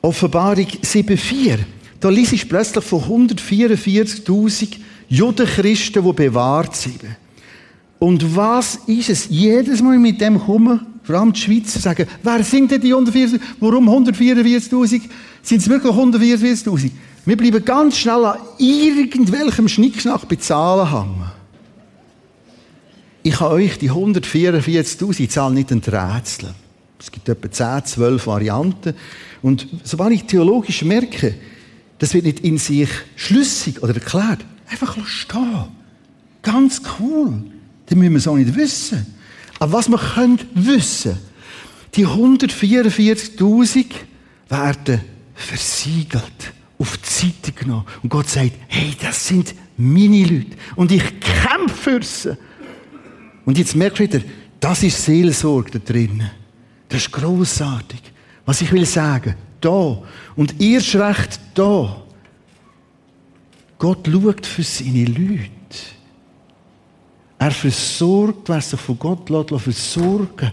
Offenbarung 0.00 0.66
7,4. 0.66 1.58
Da 2.00 2.08
liest 2.10 2.32
ich 2.32 2.48
plötzlich 2.48 2.84
von 2.84 3.28
144.000 3.28 4.76
Judenchristen, 5.08 6.04
die 6.04 6.12
bewahrt 6.12 6.76
sind. 6.76 7.00
Und 7.98 8.36
was 8.36 8.76
ist 8.86 9.10
es? 9.10 9.26
Jedes 9.28 9.82
Mal 9.82 9.98
mit 9.98 10.20
dem 10.20 10.38
kommen, 10.38 10.80
vor 11.02 11.16
allem 11.16 11.32
die 11.32 11.40
Schweizer, 11.40 11.80
sagen, 11.80 12.06
wer 12.22 12.44
sind 12.44 12.70
denn 12.70 12.80
die 12.80 12.94
144.000? 12.94 13.40
Warum 13.58 13.88
144.000? 13.88 15.00
Sind 15.42 15.58
es 15.58 15.68
wirklich 15.68 15.92
144.000? 15.92 16.90
Wir 17.28 17.36
bleiben 17.36 17.62
ganz 17.62 17.98
schnell 17.98 18.24
an 18.24 18.38
irgendwelchem 18.56 19.68
Schnickschnack 19.68 20.26
bei 20.30 20.36
Zahlen 20.36 20.90
hängen. 20.90 21.30
Ich 23.22 23.34
kann 23.34 23.48
euch 23.48 23.76
die 23.76 23.90
144.000 23.90 25.28
Zahl 25.28 25.52
nicht 25.52 25.70
enträtseln. 25.70 26.54
Es 26.98 27.12
gibt 27.12 27.28
etwa 27.28 27.50
10, 27.50 27.84
12 27.84 28.26
Varianten. 28.26 28.94
Und 29.42 29.66
sobald 29.84 30.12
ich 30.12 30.24
theologisch 30.24 30.82
merke, 30.84 31.34
das 31.98 32.14
wird 32.14 32.24
nicht 32.24 32.40
in 32.40 32.56
sich 32.56 32.88
schlüssig 33.14 33.82
oder 33.82 33.92
erklärt, 33.92 34.46
einfach 34.66 34.96
stehen. 35.06 35.64
Ganz 36.40 36.80
cool. 36.98 37.42
Dann 37.88 37.98
müssen 37.98 38.12
wir 38.12 38.18
es 38.20 38.26
auch 38.26 38.36
nicht 38.36 38.56
wissen. 38.56 39.04
Aber 39.58 39.72
was 39.74 39.90
wir 39.90 39.98
können 39.98 40.40
wissen, 40.54 41.18
die 41.94 42.06
144.000 42.06 43.84
werden 44.48 45.02
versiegelt, 45.34 46.54
auf 46.78 46.96
die 46.98 47.08
Seite 47.08 47.52
genommen. 47.52 47.86
Und 48.02 48.08
Gott 48.08 48.28
sagt, 48.28 48.52
hey, 48.68 48.94
das 49.00 49.26
sind 49.26 49.54
meine 49.76 50.24
Leute. 50.24 50.56
Und 50.76 50.92
ich 50.92 51.02
kämpfe 51.20 51.74
für 51.74 52.02
sie. 52.02 52.36
Und 53.44 53.58
jetzt 53.58 53.74
merkt 53.74 53.98
ihr 54.00 54.12
wieder, 54.12 54.24
das 54.60 54.82
ist 54.82 55.04
Seelsorge 55.04 55.78
da 55.78 55.92
drin. 55.92 56.22
Das 56.88 57.02
ist 57.02 57.12
großartig. 57.12 58.00
Was 58.44 58.60
ich 58.60 58.72
will 58.72 58.86
sagen, 58.86 59.34
da 59.60 60.02
und 60.36 60.60
erst 60.60 60.94
recht 60.96 61.40
da. 61.54 62.02
Gott 63.78 64.08
schaut 64.08 64.46
für 64.46 64.62
seine 64.62 65.04
Leute. 65.04 65.50
Er 67.38 67.50
versorgt, 67.52 68.48
wer 68.48 68.60
sich 68.60 68.80
von 68.80 68.98
Gott 68.98 69.30
lässt, 69.30 69.62
versorgen. 69.62 70.52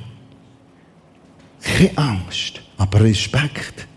Keine 1.61 1.97
Angst, 1.97 2.61
aber 2.78 3.01
Respekt. 3.01 3.88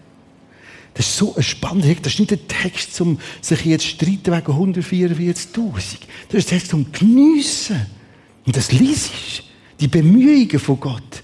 Das 0.98 1.06
ist 1.06 1.16
so 1.16 1.32
ein 1.36 1.44
spannender 1.44 1.94
Das 2.02 2.14
ist 2.14 2.18
nicht 2.18 2.32
ein 2.32 2.48
Text, 2.48 3.00
um 3.00 3.20
sich 3.40 3.64
jetzt 3.64 3.86
streiten 3.86 4.32
wegen 4.32 4.80
144.000. 4.82 5.36
Das 6.28 6.40
ist 6.40 6.52
ein 6.52 6.58
Text 6.58 6.74
um 6.74 6.90
Geniessen. 6.90 7.86
Und 8.44 8.56
das 8.56 8.72
liest. 8.72 9.44
Die 9.78 9.86
Bemühungen 9.86 10.58
von 10.58 10.80
Gott. 10.80 11.22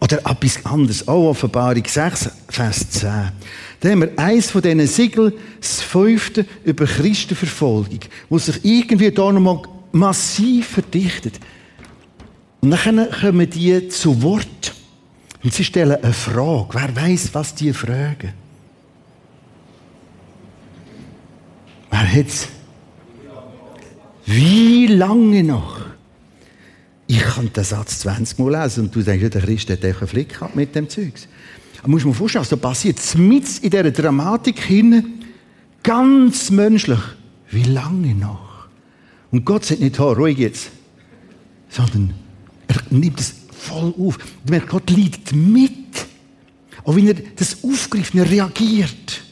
Oder 0.00 0.18
etwas 0.28 0.66
anderes. 0.66 1.06
Auch 1.06 1.30
Offenbarung 1.30 1.84
6, 1.86 2.30
Vers 2.48 2.90
10. 2.90 3.10
Da 3.78 3.90
haben 3.90 4.00
wir 4.00 4.18
eins 4.18 4.50
von 4.50 4.60
diesen 4.60 4.84
Siegeln, 4.88 5.32
das 5.60 5.82
fünfte 5.82 6.46
über 6.64 6.84
Christenverfolgung, 6.84 8.00
wo 8.28 8.38
sich 8.38 8.58
irgendwie 8.64 9.12
da 9.12 9.30
nochmal 9.30 9.62
massiv 9.92 10.66
verdichtet. 10.66 11.38
Und 12.60 12.72
dann 12.72 13.08
kommen 13.08 13.48
die 13.48 13.86
zu 13.86 14.20
Wort. 14.20 14.75
Und 15.46 15.54
sie 15.54 15.62
stellen 15.62 16.02
eine 16.02 16.12
Frage. 16.12 16.70
Wer 16.72 16.96
weiß, 16.96 17.30
was 17.32 17.54
die 17.54 17.72
fragen? 17.72 18.32
Wer 21.88 22.14
hat's? 22.14 22.48
Wie 24.24 24.88
lange 24.88 25.44
noch? 25.44 25.82
Ich 27.06 27.20
kann 27.20 27.52
den 27.52 27.62
Satz 27.62 28.00
20 28.00 28.40
Mal 28.40 28.60
lesen 28.60 28.86
und 28.86 28.96
du 28.96 29.02
denkst, 29.02 29.30
der 29.30 29.40
Christ 29.40 29.70
hat 29.70 29.84
einen 29.84 29.94
Flick 29.94 30.30
gehabt 30.30 30.56
mit 30.56 30.74
dem 30.74 30.88
Zeugs. 30.88 31.28
Aber 31.78 31.90
muss 31.90 32.04
man 32.04 32.14
vorstellen, 32.14 32.44
so 32.44 32.56
passiert 32.56 32.98
mit 33.14 33.58
in 33.58 33.70
dieser 33.70 33.92
Dramatik 33.92 34.58
hin, 34.58 35.22
ganz 35.84 36.50
menschlich. 36.50 36.98
Wie 37.52 37.62
lange 37.62 38.16
noch? 38.16 38.66
Und 39.30 39.44
Gott 39.44 39.64
sagt 39.64 39.80
nicht, 39.80 40.00
oh, 40.00 40.10
ruhig 40.10 40.38
jetzt, 40.38 40.70
sondern 41.68 42.14
er 42.66 42.82
nimmt 42.90 43.20
es 43.20 43.45
voll 43.56 43.94
auf. 43.98 44.18
Du 44.18 44.50
merkst, 44.50 44.68
Gott 44.68 44.90
liegt 44.90 45.34
mit. 45.34 45.72
Auch 46.84 46.94
wenn 46.94 47.08
er 47.08 47.14
das 47.14 47.64
aufgreift, 47.64 48.14
er 48.14 48.30
reagiert. 48.30 49.22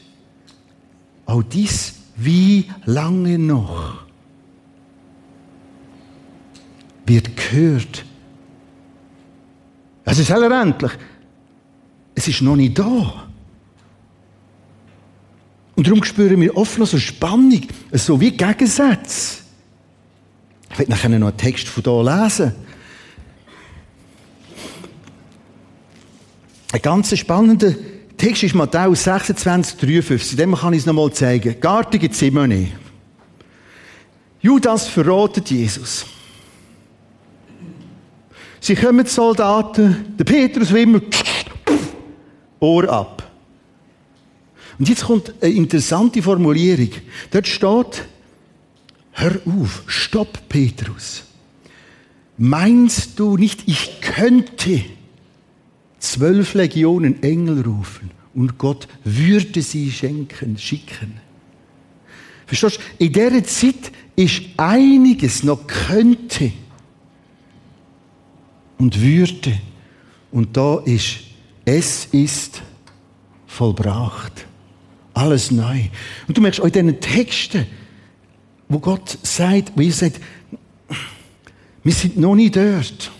Auch 1.25 1.43
dies, 1.43 1.93
wie 2.17 2.65
lange 2.85 3.39
noch? 3.39 4.05
wird 7.05 7.35
gehört. 7.35 8.05
Es 10.05 10.19
ist 10.19 10.29
heller 10.29 10.61
endlich. 10.61 10.91
Es 12.13 12.27
ist 12.27 12.41
noch 12.41 12.55
nicht 12.55 12.77
da. 12.77 13.27
Und 15.75 15.87
darum 15.87 16.03
spüren 16.03 16.39
wir 16.39 16.55
oft 16.55 16.77
noch 16.77 16.87
so 16.87 16.97
Spannung, 16.97 17.61
so 17.91 18.19
wie 18.21 18.31
Gegensätze. 18.31 19.39
Ich 20.71 20.79
werde 20.79 20.91
nachher 20.91 21.09
noch 21.09 21.27
einen 21.27 21.37
Text 21.37 21.67
von 21.67 21.83
hier 21.83 22.21
lesen. 22.21 22.53
Ein 26.75 26.81
ganz 26.81 27.17
spannender 27.17 27.73
Text 28.17 28.43
ist 28.43 28.53
Matthäus 28.53 29.05
26, 29.05 29.79
53. 29.79 30.35
Dem 30.35 30.55
kann 30.55 30.73
ich 30.73 30.79
es 30.79 30.85
noch 30.85 30.91
mal 30.93 31.09
zeigen. 31.13 31.57
Gartige 31.61 32.11
Zimmerni. 32.11 32.73
Judas 34.41 34.85
verrotet 34.85 35.49
Jesus. 35.49 36.05
Sie 38.59 38.75
kommen, 38.75 39.05
die 39.05 39.09
Soldaten, 39.09 40.17
der 40.19 40.25
Petrus 40.25 40.73
wie 40.73 40.81
immer, 40.81 40.99
Ohr 42.59 42.89
ab. 42.89 43.23
Und 44.77 44.89
jetzt 44.89 45.05
kommt 45.05 45.33
eine 45.41 45.53
interessante 45.53 46.21
Formulierung. 46.21 46.89
Dort 47.31 47.47
steht, 47.47 48.05
hör 49.13 49.39
auf, 49.45 49.83
stopp, 49.87 50.49
Petrus. 50.49 51.23
Meinst 52.37 53.17
du 53.17 53.37
nicht, 53.37 53.63
ich 53.65 54.01
könnte 54.01 54.83
zwölf 55.99 56.53
Legionen 56.53 57.23
Engel 57.23 57.61
rufen 57.61 58.11
und 58.33 58.57
Gott 58.57 58.87
würde 59.03 59.61
sie 59.61 59.91
schenken, 59.91 60.57
schicken? 60.57 61.13
Verstehst 62.45 62.77
du? 62.77 63.05
In 63.05 63.13
dieser 63.13 63.43
Zeit 63.43 63.91
ist 64.15 64.43
einiges 64.57 65.43
noch 65.43 65.65
könnte 65.67 66.51
und 68.77 69.01
Würde. 69.01 69.59
Und 70.31 70.55
da 70.57 70.79
ist, 70.79 71.19
es 71.63 72.05
ist 72.11 72.61
vollbracht. 73.47 74.45
Alles 75.13 75.49
neu. 75.51 75.79
Und 76.27 76.37
du 76.37 76.41
merkst 76.41 76.59
auch 76.59 76.65
in 76.65 76.71
diesen 76.71 76.99
Texten, 76.99 77.65
wo 78.67 78.79
Gott 78.79 79.17
sagt, 79.23 79.71
wo 79.75 79.81
ihr 79.81 79.93
sagt, 79.93 80.19
wir 81.83 81.93
sind 81.93 82.17
noch 82.17 82.35
nicht 82.35 82.55
dort. 82.55 83.11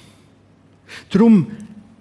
Darum, 1.09 1.47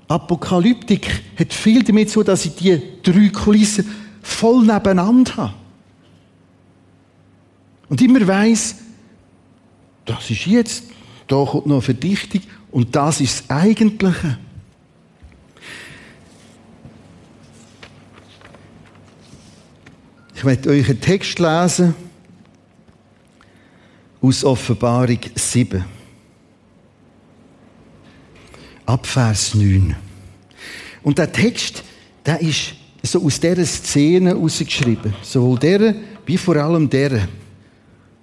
Apokalyptik 0.08 1.08
hat 1.38 1.52
viel 1.52 1.82
damit 1.82 2.10
zu, 2.10 2.22
dass 2.22 2.44
ich 2.44 2.54
die 2.54 2.80
drei 3.02 3.28
Kulissen 3.28 3.86
voll 4.22 4.64
nebeneinander 4.64 5.36
habe. 5.36 5.54
Und 7.88 8.00
immer 8.02 8.26
weiss, 8.26 8.76
das 10.04 10.30
ist 10.30 10.46
jetzt, 10.46 10.84
da 11.26 11.44
kommt 11.44 11.66
noch 11.66 11.76
eine 11.76 11.82
Verdichtung 11.82 12.42
und 12.70 12.94
das 12.94 13.20
ist 13.20 13.44
das 13.48 13.50
Eigentliche. 13.50 14.38
Ich 20.34 20.44
werde 20.44 20.70
euch 20.70 20.88
einen 20.88 21.00
Text 21.00 21.38
lesen 21.38 21.94
aus 24.20 24.44
Offenbarung 24.44 25.20
7. 25.34 25.84
Ab 28.86 29.06
Vers 29.06 29.54
9. 29.54 29.94
Und 31.02 31.18
der 31.18 31.32
Text, 31.32 31.82
der 32.24 32.40
ist 32.40 32.74
so 33.02 33.24
aus 33.24 33.40
dieser 33.40 33.64
Szene 33.64 34.30
herausgeschrieben. 34.30 35.14
Sowohl 35.22 35.58
der 35.58 35.94
wie 36.26 36.38
vor 36.38 36.56
allem 36.56 36.88
der. 36.88 37.28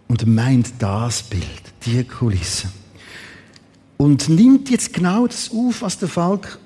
Und 0.08 0.26
meint 0.28 0.74
das 0.80 1.24
Bild, 1.24 1.62
die 1.86 2.04
Kulisse. 2.04 2.70
Und 3.98 4.28
nimmt 4.30 4.70
jetzt 4.70 4.94
genau 4.94 5.28
das 5.28 5.52
auf, 5.52 5.82
was 5.82 5.98
der 5.98 6.10
Falk 6.10 6.60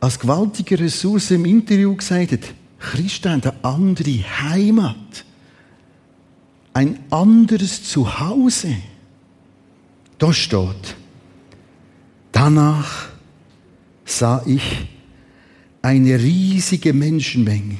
als 0.00 0.18
gewaltige 0.18 0.78
Ressource 0.78 1.32
im 1.32 1.44
Interview 1.44 1.94
gesagt 1.94 2.32
hat. 2.32 2.54
Christen 2.78 3.32
haben 3.32 3.42
eine 3.42 3.64
andere 3.64 4.24
Heimat. 4.40 5.24
Ein 6.72 7.00
anderes 7.10 7.82
Zuhause. 7.82 8.76
Da 10.18 10.32
steht, 10.32 10.96
danach 12.38 13.08
sah 14.04 14.42
ich 14.46 14.88
eine 15.82 16.18
riesige 16.18 16.92
Menschenmenge, 16.92 17.78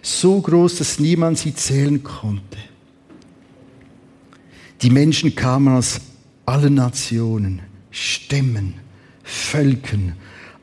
so 0.00 0.40
groß, 0.40 0.76
dass 0.76 1.00
niemand 1.00 1.38
sie 1.38 1.54
zählen 1.54 2.02
konnte. 2.02 2.58
Die 4.80 4.90
Menschen 4.90 5.34
kamen 5.34 5.76
aus 5.76 6.00
allen 6.46 6.74
Nationen, 6.74 7.62
Stämmen, 7.90 8.74
Völkern, 9.24 10.14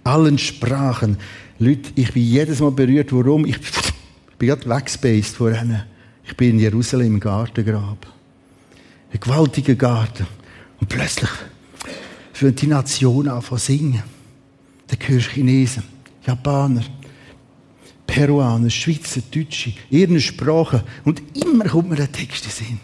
allen 0.04 0.38
Sprachen. 0.38 1.18
Leute, 1.60 1.92
ich 1.96 2.14
bin 2.14 2.24
jedes 2.24 2.62
Mal 2.62 2.72
berührt. 2.72 3.12
Warum? 3.12 3.46
Ich 3.46 3.60
bin 4.38 4.48
gerade 4.48 4.68
weggespaced 4.70 5.36
vor 5.36 5.52
ihnen. 5.52 5.84
Ich 6.26 6.36
bin 6.36 6.52
in 6.52 6.60
Jerusalem 6.60 7.16
im 7.16 7.20
Gartengrab. 7.20 8.08
Ein 9.12 9.20
gewaltiger 9.20 9.76
Garten. 9.76 10.26
Und 10.80 10.88
plötzlich 10.88 11.30
für 12.38 12.52
die 12.52 12.68
Nation 12.68 13.28
an 13.28 13.42
zu 13.42 13.58
singen. 13.58 14.04
Da 14.86 14.96
hörst 15.08 15.26
du 15.26 15.32
Chinesen, 15.32 15.82
Japaner, 16.24 16.84
Peruaner, 18.06 18.70
Schweizer, 18.70 19.22
Deutsche, 19.34 19.74
ihre 19.90 20.20
Sprache. 20.20 20.84
Und 21.04 21.24
immer 21.36 21.66
kommt 21.66 21.90
mir 21.90 21.96
der 21.96 22.12
Text 22.12 22.46
in 22.46 22.52
Sinn. 22.52 22.80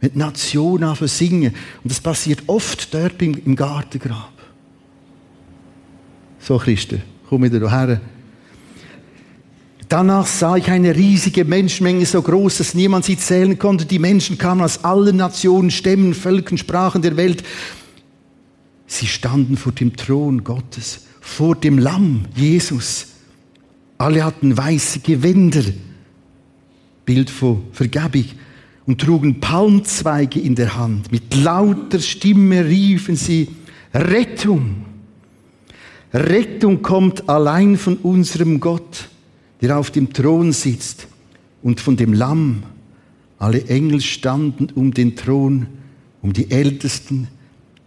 Wenn 0.00 0.12
die 0.12 0.18
Nation 0.18 0.84
anfangen 0.84 1.08
singen. 1.08 1.54
Und 1.82 1.90
das 1.90 2.00
passiert 2.00 2.42
oft 2.48 2.92
dort 2.92 3.22
im 3.22 3.56
Gartengrab. 3.56 4.34
So, 6.38 6.58
Christen, 6.58 7.00
komm 7.30 7.44
wieder 7.44 7.60
hierher. 7.60 8.02
Danach 9.88 10.26
sah 10.26 10.56
ich 10.56 10.70
eine 10.70 10.94
riesige 10.94 11.46
Menschenmenge, 11.46 12.04
so 12.04 12.20
groß, 12.20 12.58
dass 12.58 12.74
niemand 12.74 13.06
sie 13.06 13.16
zählen 13.16 13.58
konnte. 13.58 13.86
Die 13.86 13.98
Menschen 13.98 14.36
kamen 14.36 14.60
aus 14.60 14.84
allen 14.84 15.16
Nationen, 15.16 15.70
Stämmen, 15.70 16.12
Völkern, 16.12 16.58
Sprachen 16.58 17.00
der 17.00 17.16
Welt. 17.16 17.42
Sie 18.90 19.06
standen 19.06 19.56
vor 19.56 19.70
dem 19.70 19.94
Thron 19.94 20.42
Gottes, 20.42 21.06
vor 21.20 21.54
dem 21.54 21.78
Lamm, 21.78 22.24
Jesus. 22.34 23.06
Alle 23.98 24.24
hatten 24.24 24.56
weiße 24.56 24.98
Gewänder, 24.98 25.62
Bild 27.06 27.30
von 27.30 27.62
Vergebung, 27.70 28.24
und 28.86 29.00
trugen 29.00 29.38
Palmzweige 29.38 30.40
in 30.40 30.56
der 30.56 30.76
Hand. 30.76 31.12
Mit 31.12 31.36
lauter 31.36 32.00
Stimme 32.00 32.64
riefen 32.64 33.14
sie, 33.14 33.48
Rettung! 33.94 34.86
Rettung 36.12 36.82
kommt 36.82 37.28
allein 37.28 37.76
von 37.76 37.96
unserem 37.98 38.58
Gott 38.58 39.08
der 39.60 39.78
auf 39.78 39.90
dem 39.90 40.12
Thron 40.12 40.52
sitzt 40.52 41.06
und 41.62 41.80
von 41.80 41.96
dem 41.96 42.12
Lamm. 42.12 42.62
Alle 43.38 43.66
Engel 43.66 44.00
standen 44.00 44.68
um 44.74 44.92
den 44.92 45.16
Thron, 45.16 45.66
um 46.22 46.32
die 46.32 46.50
Ältesten, 46.50 47.28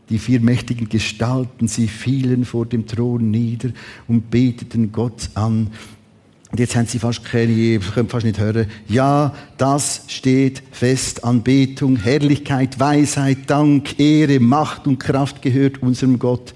die 0.09 0.19
vier 0.19 0.39
mächtigen 0.41 0.89
Gestalten, 0.89 1.67
sie 1.67 1.87
fielen 1.87 2.45
vor 2.45 2.65
dem 2.65 2.87
Thron 2.87 3.31
nieder 3.31 3.69
und 4.07 4.29
beteten 4.29 4.91
Gott 4.91 5.29
an. 5.33 5.71
Und 6.51 6.59
jetzt 6.59 6.75
haben 6.75 6.85
sie 6.85 6.99
fast 6.99 7.25
keine, 7.25 7.79
können 7.79 8.09
fast 8.09 8.25
nicht 8.27 8.39
hören. 8.39 8.67
Ja, 8.87 9.33
das 9.57 10.03
steht 10.07 10.61
fest. 10.71 11.23
Anbetung, 11.23 11.95
Herrlichkeit, 11.95 12.79
Weisheit, 12.79 13.49
Dank, 13.49 13.99
Ehre, 13.99 14.39
Macht 14.39 14.85
und 14.85 14.99
Kraft 14.99 15.41
gehört 15.41 15.81
unserem 15.81 16.19
Gott. 16.19 16.53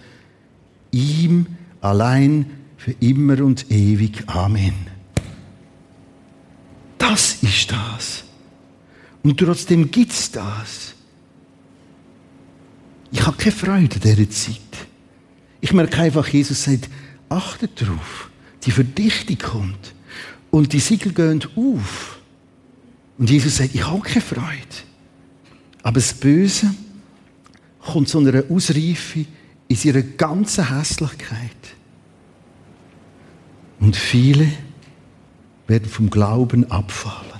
Ihm 0.91 1.47
allein 1.81 2.45
für 2.77 2.91
immer 2.99 3.43
und 3.43 3.71
ewig. 3.71 4.23
Amen. 4.27 4.75
Das 6.99 7.41
ist 7.41 7.71
das. 7.71 8.23
Und 9.23 9.39
trotzdem 9.39 9.89
gibt 9.89 10.11
es 10.11 10.31
das. 10.31 10.93
Ich 13.11 13.25
habe 13.25 13.37
keine 13.37 13.51
Freude 13.51 13.95
an 13.95 14.01
dieser 14.01 14.29
Zeit. 14.29 14.57
Ich 15.61 15.73
merke 15.73 16.01
einfach, 16.01 16.27
Jesus 16.27 16.63
sagt, 16.63 16.89
achtet 17.29 17.81
darauf, 17.81 18.29
die 18.63 18.71
Verdichtung 18.71 19.37
kommt 19.37 19.93
und 20.51 20.73
die 20.73 20.79
Siegel 20.79 21.13
gehen 21.13 21.43
auf. 21.55 22.19
Und 23.17 23.29
Jesus 23.29 23.57
sagt, 23.57 23.73
ich 23.73 23.85
habe 23.85 24.01
keine 24.01 24.21
Freude. 24.21 24.77
Aber 25.83 25.95
das 25.95 26.13
Böse 26.13 26.73
kommt 27.79 28.09
zu 28.09 28.19
einer 28.19 28.43
Ausreife 28.49 29.25
in 29.67 29.77
ihrer 29.83 30.01
ganzen 30.01 30.77
Hässlichkeit. 30.77 31.51
Und 33.79 33.95
viele 33.95 34.51
werden 35.67 35.89
vom 35.89 36.09
Glauben 36.09 36.69
abfallen. 36.71 37.36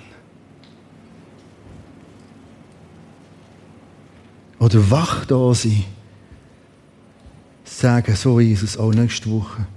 Oder 4.60 4.90
wach 4.90 5.26
da 5.26 5.54
sein. 5.54 5.84
Sagen, 7.64 8.16
so 8.16 8.40
Jesus, 8.40 8.78
auch 8.78 8.94
nächste 8.94 9.30
Woche. 9.30 9.68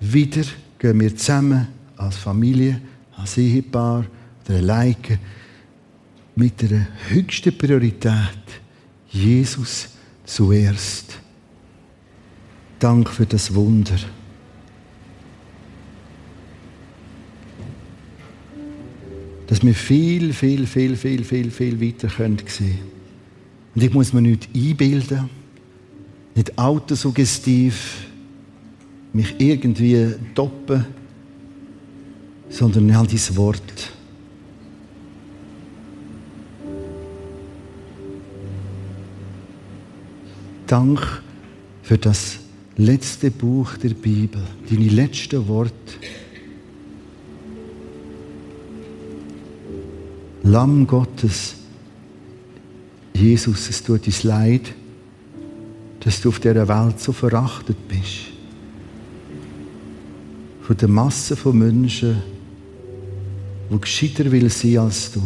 Wieder 0.00 0.42
gehen 0.78 0.98
wir 1.00 1.16
zusammen 1.16 1.68
als 1.96 2.16
Familie, 2.16 2.80
als 3.16 3.38
Ehepaar 3.38 4.04
oder 4.44 4.56
alleine 4.56 5.18
mit 6.34 6.62
der 6.62 6.88
höchsten 7.08 7.56
Priorität 7.56 8.60
Jesus 9.10 9.90
zuerst. 10.24 11.18
Dank 12.78 13.08
für 13.10 13.26
das 13.26 13.54
Wunder. 13.54 13.98
dass 19.52 19.62
wir 19.62 19.74
viel, 19.74 20.32
viel, 20.32 20.66
viel, 20.66 20.96
viel, 20.96 21.24
viel, 21.24 21.50
viel 21.50 21.78
weiter 21.78 22.08
sehen 22.08 22.38
können. 22.38 23.01
Und 23.74 23.82
ich 23.82 23.92
muss 23.92 24.12
mir 24.12 24.22
nicht 24.22 24.48
einbilden, 24.54 25.30
nicht 26.34 26.58
autosuggestiv 26.58 28.06
mich 29.12 29.34
irgendwie 29.38 30.14
doppen, 30.34 30.86
sondern 32.48 32.94
habe 32.94 33.08
dein 33.08 33.36
Wort. 33.36 33.92
Dank 40.66 41.22
für 41.82 41.98
das 41.98 42.38
letzte 42.76 43.30
Buch 43.30 43.76
der 43.76 43.90
Bibel, 43.90 44.42
deine 44.70 44.88
letzten 44.88 45.46
Worte. 45.48 45.72
Lamm 50.42 50.86
Gottes, 50.86 51.56
Jesus, 53.14 53.68
es 53.68 53.82
tut 53.82 54.06
uns 54.06 54.22
leid, 54.22 54.72
dass 56.00 56.20
du 56.20 56.30
auf 56.30 56.40
dieser 56.40 56.66
Welt 56.66 56.98
so 57.00 57.12
verachtet 57.12 57.76
bist. 57.88 58.32
Von 60.62 60.76
der 60.76 60.88
Masse 60.88 61.36
von 61.36 61.58
Menschen, 61.58 62.22
die 63.70 63.80
gescheiter 63.80 64.30
will 64.30 64.48
sein 64.50 64.78
als 64.78 65.12
du. 65.12 65.22